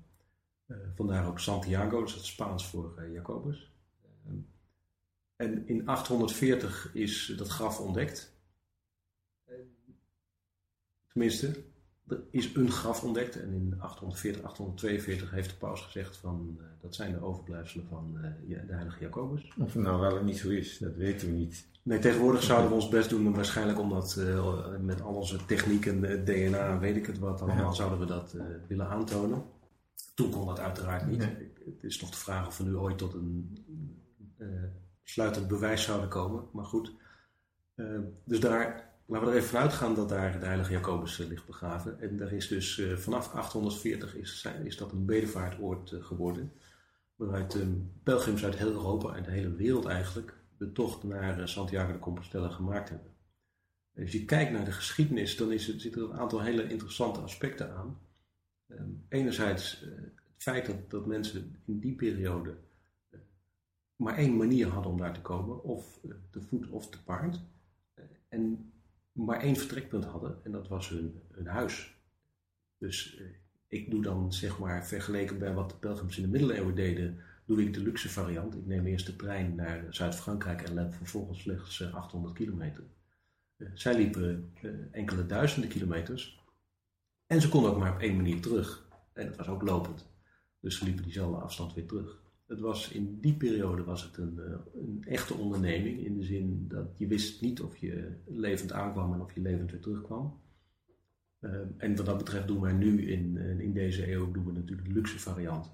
[0.96, 3.71] vandaar ook Santiago, dat is het Spaans voor Jacobus.
[5.42, 8.34] En in 840 is dat graf ontdekt.
[11.08, 11.64] Tenminste,
[12.08, 16.66] er is een graf ontdekt en in 840, 842 heeft de paus gezegd van uh,
[16.82, 18.18] dat zijn de overblijfselen van
[18.48, 19.54] uh, de heilige Jacobus.
[19.58, 21.68] Of het nou wel of niet zo is, dat weten we niet.
[21.84, 26.80] Nee, tegenwoordig zouden we ons best doen, waarschijnlijk omdat uh, met al onze technieken, DNA,
[26.80, 27.74] weet ik het wat, allemaal ja.
[27.74, 28.36] zouden we dat
[28.68, 29.44] willen aantonen.
[30.16, 31.18] Toen kon dat uiteraard niet.
[31.18, 31.52] Nee.
[31.66, 33.58] Het is nog de vraag of we nu ooit tot een
[35.04, 36.94] sluitend bewijs zouden komen, maar goed.
[38.24, 42.00] dus daar Laten we er even vanuit gaan dat daar de heilige Jacobus ligt begraven.
[42.00, 46.54] En daar is dus uh, vanaf 840 is, is dat een bedevaartoord geworden.
[47.16, 47.68] Waaruit uh,
[48.04, 52.50] pelgrims uit heel Europa en de hele wereld eigenlijk de tocht naar Santiago de Compostela
[52.50, 53.12] gemaakt hebben.
[53.98, 57.20] Als je kijkt naar de geschiedenis, dan is het, zitten er een aantal hele interessante
[57.20, 58.00] aspecten aan.
[59.10, 62.58] enerzijds het feit dat, dat mensen in die periode
[64.02, 66.00] maar één manier hadden om daar te komen, of
[66.30, 67.40] te voet of te paard.
[68.30, 68.72] En
[69.12, 71.96] maar één vertrekpunt hadden en dat was hun, huis.
[72.78, 73.26] Dus eh,
[73.68, 77.62] ik doe dan zeg maar vergeleken bij wat de pelgrims in de middeleeuwen deden, doe
[77.62, 78.56] ik de luxe variant.
[78.56, 82.84] Ik neem eerst de trein naar Zuid-Frankrijk en loop vervolgens slechts 800 kilometer.
[83.74, 84.54] Zij liepen
[84.92, 86.46] enkele duizenden kilometers
[87.28, 88.88] en ze konden ook maar op één manier terug.
[89.14, 90.06] En dat was ook lopend.
[90.60, 92.21] Dus ze liepen diezelfde afstand weer terug.
[92.52, 96.06] Het was, in die periode was het een, eh, een, echte onderneming.
[96.06, 99.72] In de zin dat je wist niet of je levend aankwam en of je levend
[99.72, 100.40] weer terugkwam.
[101.40, 104.52] Uh, en wat dat betreft doen wij nu in, eh, in deze eeuw doen we
[104.52, 105.72] natuurlijk de luxe variant.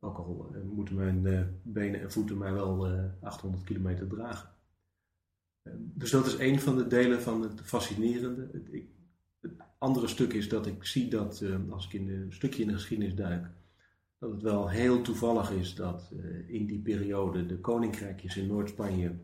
[0.00, 2.86] Ook al moeten mijn benen en voeten mij wel
[3.20, 4.48] 800 kilometer dragen.
[5.78, 8.48] dus dat is een van de delen van het fascinerende.
[8.52, 8.88] Het, ik,
[9.40, 12.74] het andere stuk is dat ik zie dat als ik in een stukje in de
[12.74, 13.46] geschiedenis duik
[14.18, 19.16] dat het wel heel toevallig is dat uh, in die periode de koninkrijkjes in Noord-Spanje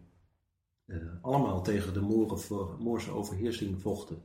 [0.87, 4.23] uh, allemaal tegen de voor, Moorse overheersing vochten,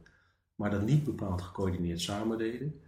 [0.56, 2.82] maar dat niet bepaald gecoördineerd samen deden.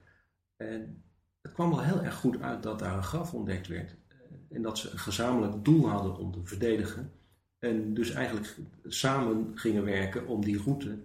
[0.55, 1.03] En
[1.41, 4.17] het kwam wel heel erg goed uit dat daar een graf ontdekt werd uh,
[4.55, 7.11] en dat ze een gezamenlijk doel hadden om te verdedigen.
[7.59, 10.99] En dus eigenlijk samen gingen werken om die route,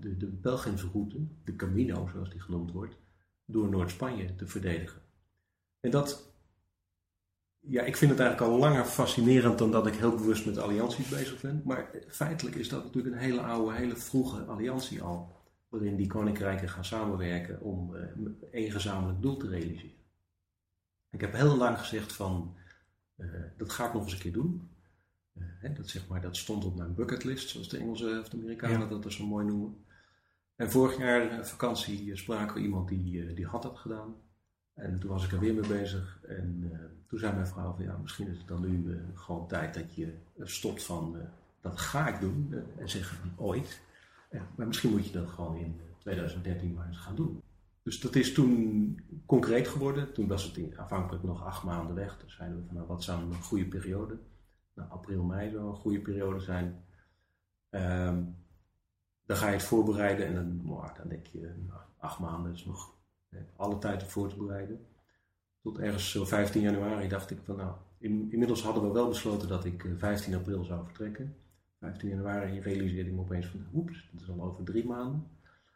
[0.00, 2.96] de, de Belgische route, de Camino zoals die genoemd wordt,
[3.44, 5.02] door Noord-Spanje te verdedigen.
[5.80, 6.34] En dat,
[7.58, 11.08] ja, ik vind het eigenlijk al langer fascinerend dan dat ik heel bewust met allianties
[11.08, 11.62] bezig ben.
[11.64, 15.38] Maar feitelijk is dat natuurlijk een hele oude, hele vroege alliantie al.
[15.68, 18.02] Waarin die koninkrijken gaan samenwerken om uh,
[18.50, 19.98] één gezamenlijk doel te realiseren.
[21.10, 22.56] Ik heb heel lang gezegd van,
[23.16, 24.70] uh, dat ga ik nog eens een keer doen.
[25.34, 28.36] Uh, hè, dat, zeg maar, dat stond op mijn bucketlist, zoals de Engelsen of de
[28.36, 28.86] Amerikanen ja.
[28.86, 29.84] dat er zo mooi noemen.
[30.56, 34.14] En vorig jaar vakantie spraken we iemand die, die had dat gedaan.
[34.80, 36.18] En toen was ik er weer mee bezig.
[36.28, 39.48] En uh, toen zei mijn vrouw van ja, misschien is het dan nu uh, gewoon
[39.48, 41.22] tijd dat je stopt van uh,
[41.60, 42.54] dat ga ik doen.
[42.78, 43.80] en zeggen van ooit.
[44.54, 47.42] Maar misschien moet je dat gewoon in 2013 maar eens gaan doen.
[47.82, 50.12] Dus dat is toen concreet geworden.
[50.12, 52.16] Toen was het in, afhankelijk nog acht maanden weg.
[52.16, 54.18] Toen zeiden we van nou, wat zou een goede periode?
[54.74, 56.84] Nou, april, mei zou een goede periode zijn.
[57.70, 58.36] Um,
[59.26, 62.64] dan ga je het voorbereiden en dan, nou, dan denk je, nou, acht maanden is
[62.64, 62.94] nog
[63.56, 64.86] alle tijd voor te bereiden.
[65.62, 69.48] Tot ergens zo 15 januari dacht ik van nou, in, inmiddels hadden we wel besloten
[69.48, 71.36] dat ik 15 eh, april zou vertrekken.
[71.78, 75.26] 15 januari realiseerde ik me opeens van oeps, dat is al over drie maanden.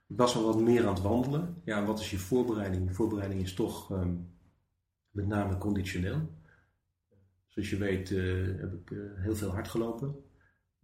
[0.08, 1.62] Ik was al wat meer aan het wandelen.
[1.64, 2.94] Ja, wat is je voorbereiding?
[2.94, 4.14] Voorbereiding is toch ehm,
[5.10, 6.28] met name conditioneel.
[7.46, 8.08] Zoals je weet
[8.58, 10.16] heb ik heel veel hard gelopen.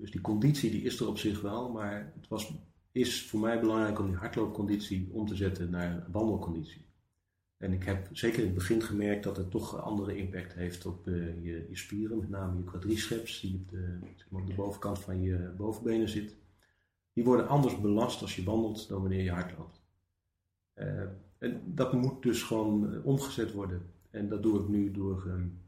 [0.01, 2.53] Dus die conditie die is er op zich wel, maar het was,
[2.93, 6.89] is voor mij belangrijk om die hardloopconditie om te zetten naar wandelconditie.
[7.57, 11.07] En ik heb zeker in het begin gemerkt dat het toch andere impact heeft op
[11.07, 13.99] uh, je, je, spieren, met name je quadriceps, die op de,
[14.47, 16.37] de bovenkant van je bovenbenen zit.
[17.13, 19.83] Die worden anders belast als je wandelt dan wanneer je hardloopt.
[20.75, 21.03] Uh,
[21.39, 23.83] en dat moet dus gewoon omgezet worden.
[24.11, 25.61] En dat doe ik nu door, um,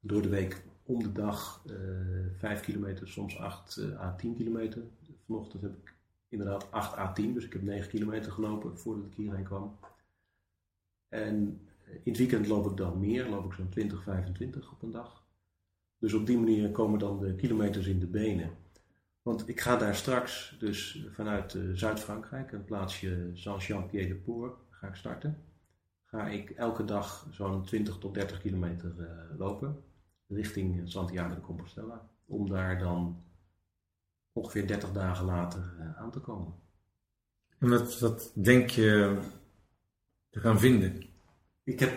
[0.00, 1.76] door de week om de dag uh,
[2.38, 4.82] 5 kilometer, soms 8 à 10 kilometer.
[5.26, 5.93] Vanochtend heb ik
[6.34, 9.78] inderdaad 8 à 10, dus ik heb 9 kilometer gelopen voordat ik hierheen kwam.
[11.08, 14.90] En in het weekend loop ik dan meer, loop ik zo'n 20, 25 op een
[14.90, 15.24] dag.
[15.98, 18.50] Dus op die manier komen dan de kilometers in de benen.
[19.22, 25.38] Want ik ga daar straks, dus vanuit uh, Zuid-Frankrijk, een plaatsje Saint-Jean-Pied-de-Port, ga ik starten.
[26.04, 29.84] Ga ik elke dag zo'n 20 tot 30 kilometer uh, lopen,
[30.28, 32.08] richting Santiago de Compostela.
[32.26, 33.23] Om daar dan
[34.34, 36.54] ongeveer 30 dagen later uh, aan te komen.
[37.58, 39.18] En wat, wat denk je
[40.30, 41.02] te gaan vinden?
[41.64, 41.92] Ik heb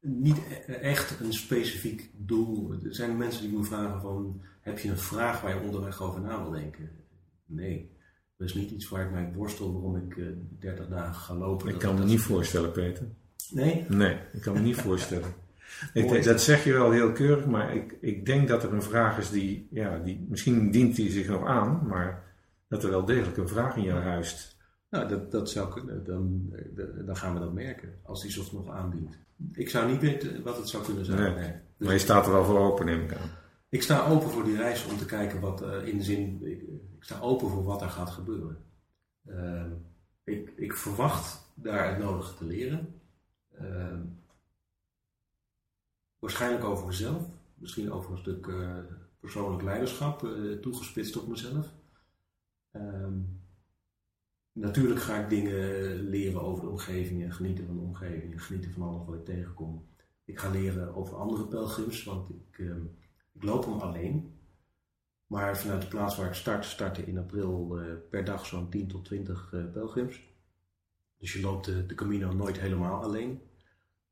[0.00, 2.72] niet e-, echt een specifiek doel.
[2.72, 6.20] Er zijn mensen die me vragen van, heb je een vraag waar je onderweg over
[6.20, 6.90] na wil denken?
[7.46, 7.96] Nee,
[8.36, 11.68] dat is niet iets waar ik mij worstel waarom ik uh, 30 dagen ga lopen.
[11.68, 13.06] Ik kan me niet voorstellen, Peter.
[13.50, 13.84] Nee?
[13.88, 15.34] Nee, ik kan me niet voorstellen.
[15.92, 19.18] Ik, dat zeg je wel heel keurig, maar ik, ik denk dat er een vraag
[19.18, 22.24] is die, ja, die, misschien dient die zich nog aan, maar
[22.68, 24.56] dat er wel degelijk een vraag in jou huist.
[24.90, 26.04] Nou, dat, dat zou kunnen.
[26.04, 26.52] Dan,
[27.06, 29.18] dan gaan we dat merken als die zich nog aandient.
[29.52, 31.18] Ik zou niet weten wat het zou kunnen zijn.
[31.18, 31.34] Nee.
[31.34, 31.52] Nee.
[31.76, 33.30] Dus maar je staat er wel voor open, neem ik aan.
[33.68, 36.40] Ik sta open voor die reis om te kijken wat uh, in de zin.
[36.42, 38.56] Ik, ik, sta open voor wat er gaat gebeuren.
[39.26, 39.64] Uh,
[40.24, 43.00] ik, ik, verwacht daar het nodige te leren.
[43.60, 43.98] Uh,
[46.22, 47.28] waarschijnlijk over mezelf.
[47.54, 48.78] Misschien over een stuk uh,
[49.20, 50.28] persoonlijk leiderschap,
[50.60, 51.72] toegespitst op mezelf.
[52.70, 53.20] Ehm,
[54.52, 58.72] Natuurlijk ga ik dingen leren over de omgeving en genieten van de omgeving en genieten
[58.72, 59.86] van alles wat ik tegenkom.
[60.24, 62.76] Ik ga leren over andere pelgrims, want ik, uh,
[63.32, 64.40] ik loop hem alleen.
[65.26, 68.88] Maar vanuit de plaats waar ik start, starten in april uh, per dag zo'n 10
[68.88, 70.20] tot 20 uh, pelgrims.
[71.18, 73.40] Dus je loopt de Camino nooit helemaal alleen.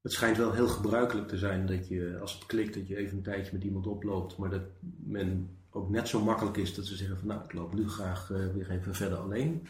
[0.01, 3.16] Het schijnt wel heel gebruikelijk te zijn dat je, als het klikt, dat je even
[3.16, 4.36] een tijdje met iemand oploopt.
[4.36, 4.62] Maar dat
[4.96, 8.30] men ook net zo makkelijk is dat ze zeggen van nou, ik loop nu graag
[8.30, 9.66] uh, weer even verder alleen.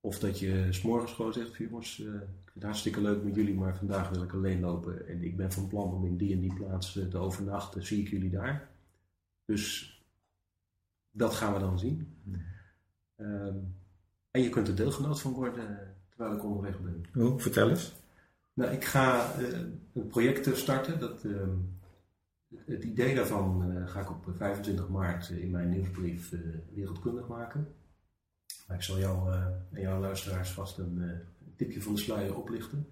[0.00, 3.54] Of dat je s'morgens gewoon zegt, jongens, uh, ik vind het hartstikke leuk met jullie,
[3.54, 5.08] maar vandaag wil ik alleen lopen.
[5.08, 7.86] En ik ben van plan om in die en die plaats uh, te overnachten.
[7.86, 8.68] Zie ik jullie daar?
[9.44, 9.94] Dus
[11.10, 12.16] dat gaan we dan zien.
[12.24, 12.42] Hmm.
[13.16, 13.74] Um,
[14.30, 17.04] en je kunt er deelgenoot van worden terwijl ik onderweg ben.
[17.24, 17.99] Oh, vertel eens.
[18.60, 19.58] Nou, ik ga uh,
[19.94, 21.00] een project starten.
[21.00, 21.22] Dat,
[22.66, 26.34] het idee daarvan ga ik op 25 maart in mijn nieuwsbrief
[26.74, 27.74] wereldkundig maken.
[28.66, 29.32] Maar ik zal jou
[29.72, 31.20] en jouw luisteraars vast een
[31.56, 32.86] tipje van de sluier oplichten.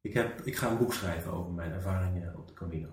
[0.00, 2.88] Ik, heb, ik ga een boek schrijven over mijn ervaringen op de Camino.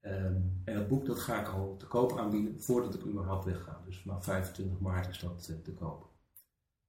[0.00, 3.82] Um, en dat boek dat ga ik al te koop aanbieden voordat ik überhaupt wegga.
[3.86, 6.08] Dus vanaf 25 maart is dat te koop.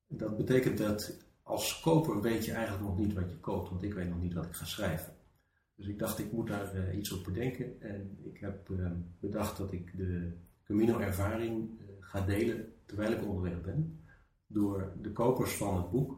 [0.08, 3.94] Dat betekent dat als koper weet je eigenlijk nog niet wat je koopt, want ik
[3.94, 5.14] weet nog niet wat ik ga schrijven.
[5.76, 7.82] Dus ik dacht, ik moet daar iets op bedenken.
[7.82, 11.70] En ik heb ehm, bedacht dat ik de Camino-ervaring
[12.00, 14.04] ga delen terwijl ik onderweg ben,
[14.48, 16.18] door de kopers van het boek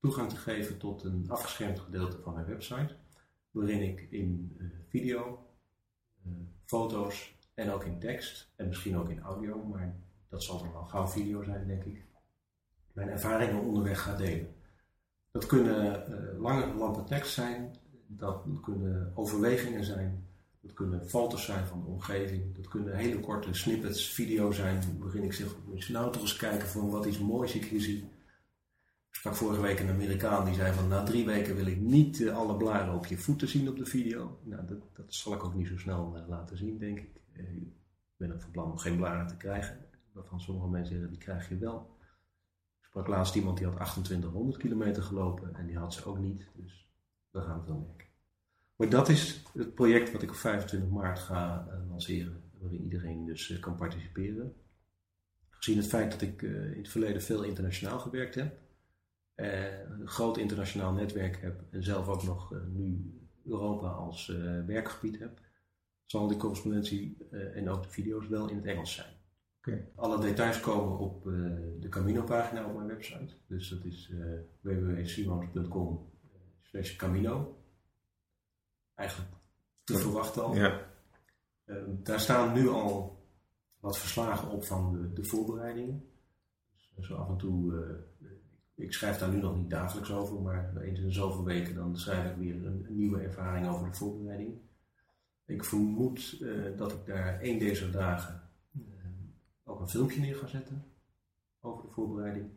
[0.00, 2.96] toegang te geven tot een afgeschermd gedeelte van mijn website,
[3.50, 5.46] waarin ik in uh, video,
[6.64, 9.96] foto's en ook in tekst, en misschien ook in audio, maar
[10.28, 12.04] dat zal dan wel gauw video zijn, denk ik,
[12.92, 14.54] mijn ervaringen onderweg ga delen.
[15.30, 17.76] Dat kunnen uh, lange lampen tekst zijn,
[18.06, 20.26] dat kunnen overwegingen zijn,
[20.60, 22.56] dat kunnen foto's zijn van de omgeving.
[22.56, 24.98] Dat kunnen hele korte snippets, video zijn.
[24.98, 27.98] Waarin ik zeg, moet je nou eens kijken voor wat iets moois ik hier zie.
[29.08, 32.20] Ik sprak vorige week een Amerikaan die zei van na drie weken wil ik niet
[32.20, 34.38] uh, alle blaren op je voeten zien op de video.
[34.42, 37.10] Nou, dat, dat zal ik ook niet zo snel uh, laten zien, denk ik.
[37.32, 37.72] Ik
[38.16, 39.86] ben ook van plan om geen blaren te krijgen.
[40.12, 41.91] Waarvan sommige mensen zeggen, die krijg je wel.
[42.92, 46.48] Sprak laatst iemand die had 2800 kilometer gelopen en die had ze ook niet.
[46.54, 46.88] Dus
[47.30, 48.06] daar gaan we wel merken.
[48.76, 53.24] Maar dat is het project wat ik op 25 maart ga uh, lanceren, waarin iedereen
[53.24, 54.54] dus uh, kan participeren.
[55.50, 58.60] Gezien het feit dat ik uh, in het verleden veel internationaal gewerkt heb,
[59.34, 64.26] een groot internationaal netwerk heb en zelf ook nog nu Europa als
[64.66, 65.40] werkgebied heb,
[66.04, 69.21] zal die correspondentie en ook de video's wel in het Engels zijn.
[69.94, 73.34] Alle details komen op uh, de Camino-pagina op mijn website.
[73.46, 76.10] Dus dat is uh, www.simons.com
[76.62, 77.64] slash Camino.
[78.94, 79.30] Eigenlijk
[79.84, 80.54] te verwachten al.
[80.54, 80.90] Ja.
[81.66, 83.20] Uh, daar staan nu al
[83.80, 86.04] wat verslagen op van de, de voorbereidingen.
[86.94, 87.84] Dus zo af en toe,
[88.74, 92.30] ik schrijf daar nu nog niet dagelijks over, maar eens in zoveel weken dan schrijf
[92.30, 94.60] ik weer een, een nieuwe ervaring over de voorbereiding.
[95.46, 96.44] Ik vermoed
[96.76, 98.42] dat ik daar één deze dagen
[99.64, 100.84] ook een filmpje neer gaan zetten
[101.60, 102.50] over de voorbereiding.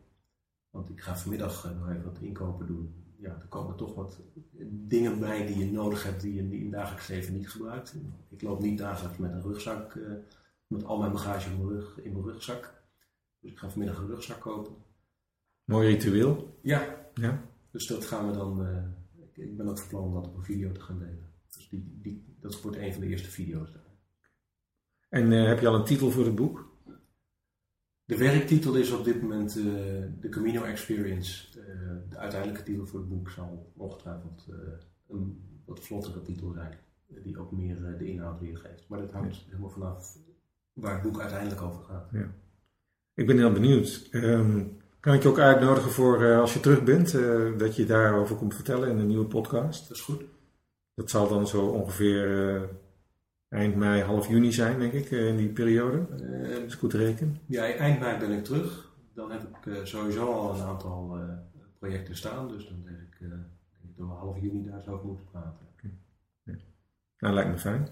[0.70, 3.04] Want ik ga vanmiddag eh, nog even wat inkopen doen.
[3.16, 4.20] Ja, er komen toch wat
[4.68, 7.94] dingen bij die je nodig hebt die je in het dagelijks leven niet gebruikt.
[8.28, 10.12] Ik loop niet dagelijks met een rugzak, uh,
[10.66, 12.82] met al mijn bagage in mijn, rug, in mijn rugzak.
[13.40, 14.74] Dus ik ga vanmiddag een rugzak kopen.
[15.64, 16.58] Mooi ritueel.
[16.62, 17.08] Ja.
[17.14, 17.42] ja.
[17.70, 20.44] Dus dat gaan we dan, uh, ik ben ook van plan om dat op een
[20.44, 21.32] video te gaan delen.
[21.48, 23.94] Dus die, die, dat wordt een van de eerste video's daar.
[25.08, 26.75] En uh, heb je al een titel voor het boek?
[28.06, 29.64] De werktitel is op dit moment uh,
[30.20, 31.58] de Camino Experience.
[31.58, 31.64] Uh,
[32.08, 34.56] de uiteindelijke titel voor het boek zal ongetwijfeld uh,
[35.08, 38.88] een wat vlottere titel zijn, die ook meer de inhoud weergeeft.
[38.88, 40.16] Maar dat hangt helemaal vanaf
[40.72, 42.08] waar het boek uiteindelijk over gaat.
[42.12, 42.34] Ja.
[43.14, 44.08] Ik ben heel benieuwd.
[44.10, 47.12] Um, kan ik je ook uitnodigen voor als je terug bent,
[47.58, 49.88] dat je daarover komt vertellen in een nieuwe podcast?
[49.88, 50.24] Dat is goed.
[50.94, 52.68] Dat zal dan zo ongeveer
[53.56, 56.06] eind mei, half juni zijn, denk ik, in die periode.
[56.20, 57.38] Uh, Als ik goed reken.
[57.46, 58.94] Ja, eind mei ben ik terug.
[59.14, 61.24] Dan heb ik uh, sowieso al een aantal uh,
[61.78, 62.48] projecten staan.
[62.48, 63.32] Dus dan denk ik, denk
[63.82, 65.66] ik dat we half juni daar zo over moeten praten.
[65.76, 65.90] Okay.
[66.42, 66.54] Ja.
[67.18, 67.88] Nou, lijkt me fijn.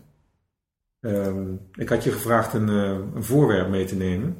[1.00, 4.36] Um, ik had je gevraagd een, een voorwerp mee te nemen.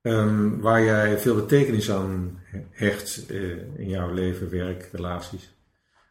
[0.00, 3.30] Um, waar jij veel betekenis aan hecht
[3.76, 5.56] in jouw leven, werk, relaties.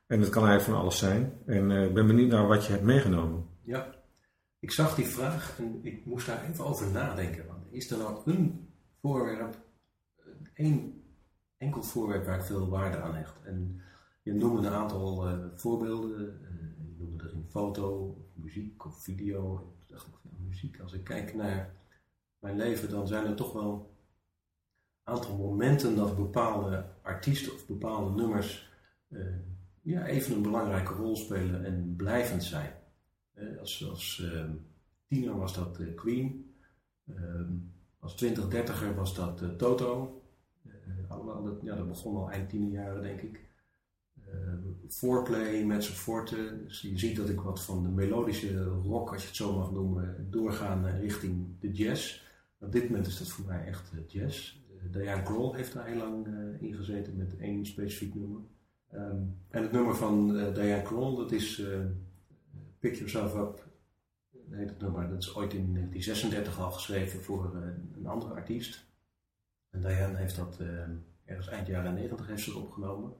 [0.08, 1.34] En dat kan eigenlijk van alles zijn.
[1.46, 3.50] En ik uh, ben benieuwd naar wat je hebt meegenomen.
[3.64, 3.96] Ja,
[4.60, 7.46] ik zag die vraag en ik moest daar even over nadenken.
[7.70, 8.70] Is er nou een
[9.02, 9.58] voorwerp,
[10.54, 11.04] één
[11.58, 13.44] enkel voorwerp waar ik veel waarde aan hecht?
[13.44, 13.82] En
[14.24, 16.40] je noemde een aantal uh, voorbeelden.
[16.42, 19.74] Uh, je noemde er een foto, muziek of video.
[19.82, 20.80] Ik dacht ik, ja, muziek.
[20.80, 21.76] Als ik kijk naar
[22.40, 24.00] mijn leven, dan zijn er toch wel
[25.04, 28.70] een aantal momenten dat bepaalde artiesten of bepaalde nummers
[29.82, 32.74] ja, even een belangrijke rol spelen en blijvend zijn.
[33.60, 34.50] Als uh,
[35.08, 36.54] tiener was dat uh, Queen,
[37.06, 37.42] uh,
[38.00, 40.22] als 20, 30er was dat uh, Toto.
[41.08, 43.50] allemaal, dat, ja, dat begon al eind tienerjaren, denk ik.
[44.88, 46.62] Foreplay met zijn forte.
[46.64, 49.72] Dus je ziet dat ik wat van de melodische rock, als je het zo mag
[49.72, 52.22] noemen, doorgaan richting de jazz.
[52.60, 54.60] Op dit moment is dat voor mij echt jazz.
[54.92, 56.28] Diane Kroll heeft daar heel lang
[56.60, 58.42] in gezeten met één specifiek nummer.
[58.94, 61.80] Um, en het nummer van uh, Diane Kroll, dat is uh,
[62.82, 63.70] Pick Yourself Up.
[65.10, 67.62] Dat is ooit in 1936 al geschreven voor uh,
[67.96, 68.86] een andere artiest.
[69.70, 70.60] En Diane heeft dat
[71.26, 73.14] ergens eind jaren 90 heeft ze opgenomen.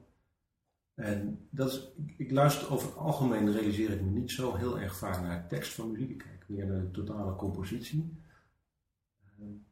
[0.94, 4.96] En dat is, ik, luister over het algemeen, realiseer ik me niet zo heel erg
[4.96, 6.10] vaak naar tekst van muziek.
[6.10, 8.16] Ik kijk meer naar de totale compositie.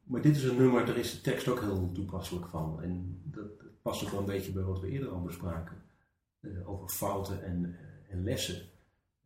[0.03, 2.81] Maar dit is een nummer, daar is de tekst ook heel toepasselijk van.
[2.81, 5.77] En dat past ook wel een beetje bij wat we eerder al bespraken.
[6.65, 7.75] Over fouten en,
[8.09, 8.70] en lessen.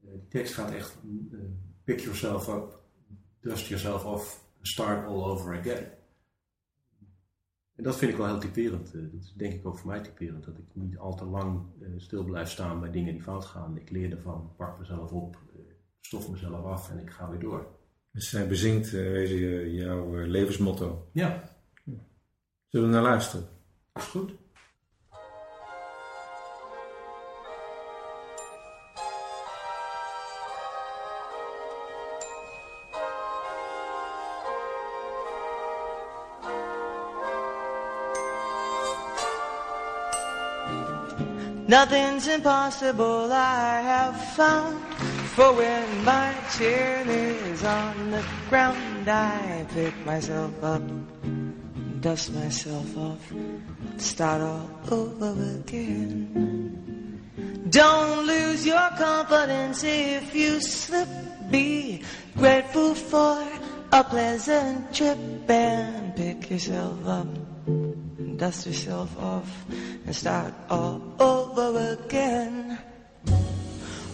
[0.06, 0.98] Uh, die tekst gaat echt
[1.84, 2.80] pick yourself up,
[3.40, 5.84] dust yourself off, start all over again.
[7.76, 8.94] En dat vind ik wel heel typerend.
[8.94, 10.44] dat is denk ik ook voor mij typerend.
[10.46, 11.62] Dat ik niet al te lang
[11.98, 13.78] stil blijf staan bij dingen die fout gaan.
[13.78, 15.38] Ik leer ervan, pak mezelf op,
[16.02, 17.68] stof mezelf af en ik ga weer door.
[18.12, 21.10] Dus zij bezingt uh, jouw levensmotto.
[21.12, 21.58] Ja.
[22.68, 23.48] Zullen we naar luisteren?
[23.94, 24.32] Is goed.
[41.68, 43.32] Nothing's impossible.
[43.32, 44.80] I have found
[45.34, 50.84] For when my chin is on the ground I pick myself up
[52.02, 53.34] Dust myself off
[53.98, 57.22] Start all over again.
[57.70, 61.10] Don't lose your confidence if you slip.
[61.50, 62.04] Be
[62.38, 63.44] grateful for
[63.92, 65.18] a pleasant trip
[65.50, 67.28] And pick yourself up
[68.38, 69.66] dust yourself off
[70.06, 72.78] and start all over again.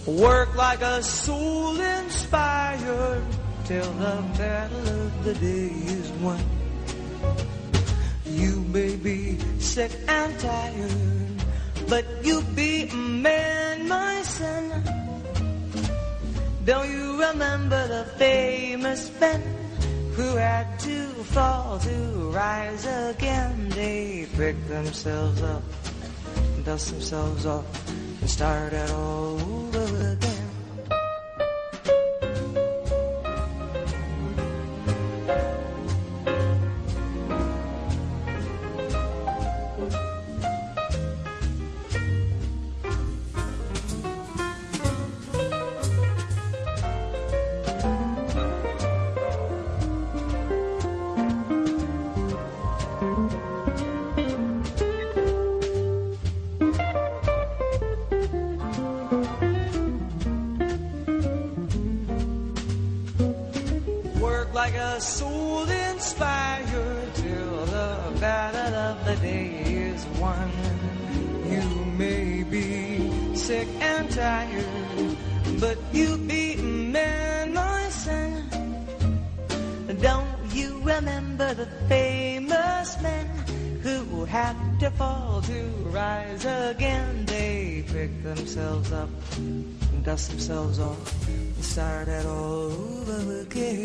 [0.06, 3.24] Work like a soul inspired
[3.66, 6.44] till the battle of the day is won.
[8.26, 11.44] You may be sick and tired,
[11.88, 14.84] but you be a man, my son.
[16.66, 19.61] Don't you remember the famous Ben
[20.22, 21.01] who had to
[21.34, 21.95] fall to
[22.32, 23.69] rise again.
[23.69, 25.63] They pick themselves up,
[26.63, 27.65] dust themselves off,
[28.22, 29.70] and start it all
[90.12, 92.74] dust themselves off, and start it all
[93.09, 93.80] over again.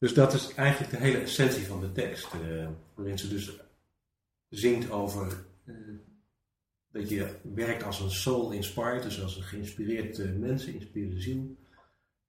[0.00, 2.34] Dus dat is eigenlijk de hele essentie van de tekst.
[2.34, 3.60] eh, waarin ze dus
[4.48, 5.74] zingt over eh,
[6.90, 11.56] dat je werkt als een soul inspired, dus als een geïnspireerd eh, mens, geïnspireerde ziel.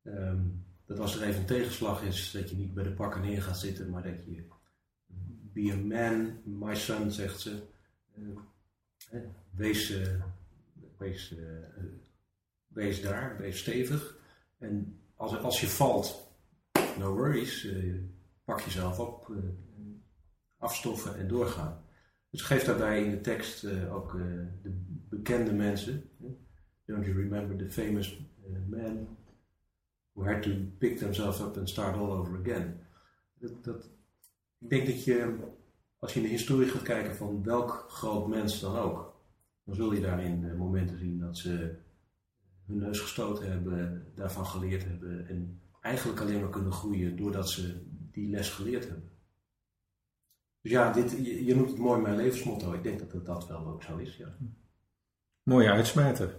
[0.03, 0.39] Ehm,
[0.85, 3.59] dat als er even een tegenslag is, dat je niet bij de pakken neer gaat
[3.59, 4.43] zitten, maar dat je
[5.53, 7.63] be a man, my son, zegt ze.
[9.49, 9.93] Wees,
[10.97, 11.35] wees,
[12.67, 14.17] wees daar, wees stevig.
[14.57, 16.30] En als, als je valt,
[16.97, 17.95] no worries, eh,
[18.43, 19.37] pak jezelf op, eh,
[20.57, 21.83] afstoffen en doorgaan.
[22.29, 24.11] Dus geeft daarbij in de tekst eh, ook
[24.61, 24.71] de
[25.09, 26.09] bekende mensen.
[26.85, 28.21] Don't you remember the famous
[28.69, 29.07] man
[30.13, 32.79] who had to pick themselves up and start all over again?
[33.61, 33.89] Dat,
[34.59, 35.35] ik denk dat je,
[35.99, 39.21] als je in de historie gaat kijken van welk groot mens dan ook,
[39.63, 41.75] dan zul je daarin momenten zien dat ze
[42.65, 47.81] hun neus gestoten hebben, daarvan geleerd hebben en eigenlijk alleen maar kunnen groeien doordat ze
[48.11, 49.09] die les geleerd hebben.
[50.61, 52.73] Dus ja, dit, je, je noemt het mooi mijn levensmotto.
[52.73, 54.17] Ik denk dat het dat wel ook zo is.
[54.17, 54.37] Ja,
[55.43, 56.35] Mooie uitsmijter.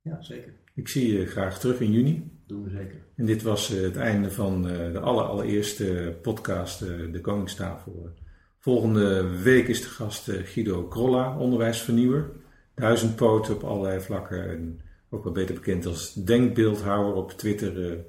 [0.00, 0.54] ja zeker.
[0.74, 2.30] Ik zie je graag terug in juni.
[2.46, 3.04] Doen we zeker.
[3.16, 8.10] En dit was eh, het einde van eh, de aller, allereerste podcast, eh, De Koningstafel.
[8.58, 12.30] Volgende week is de gast Guido Krolla, onderwijsvernieuwer.
[12.74, 14.80] Duizend poten op allerlei vlakken en
[15.10, 18.04] ook wel beter bekend als denkbeeldhouwer op Twitter.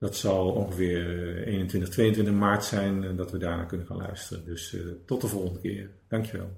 [0.00, 3.96] Eh, dat zal ongeveer eh, 21, 22 maart zijn en dat we daarna kunnen gaan
[3.96, 4.44] luisteren.
[4.44, 5.90] Dus eh, tot de volgende keer.
[6.08, 6.50] Dankjewel.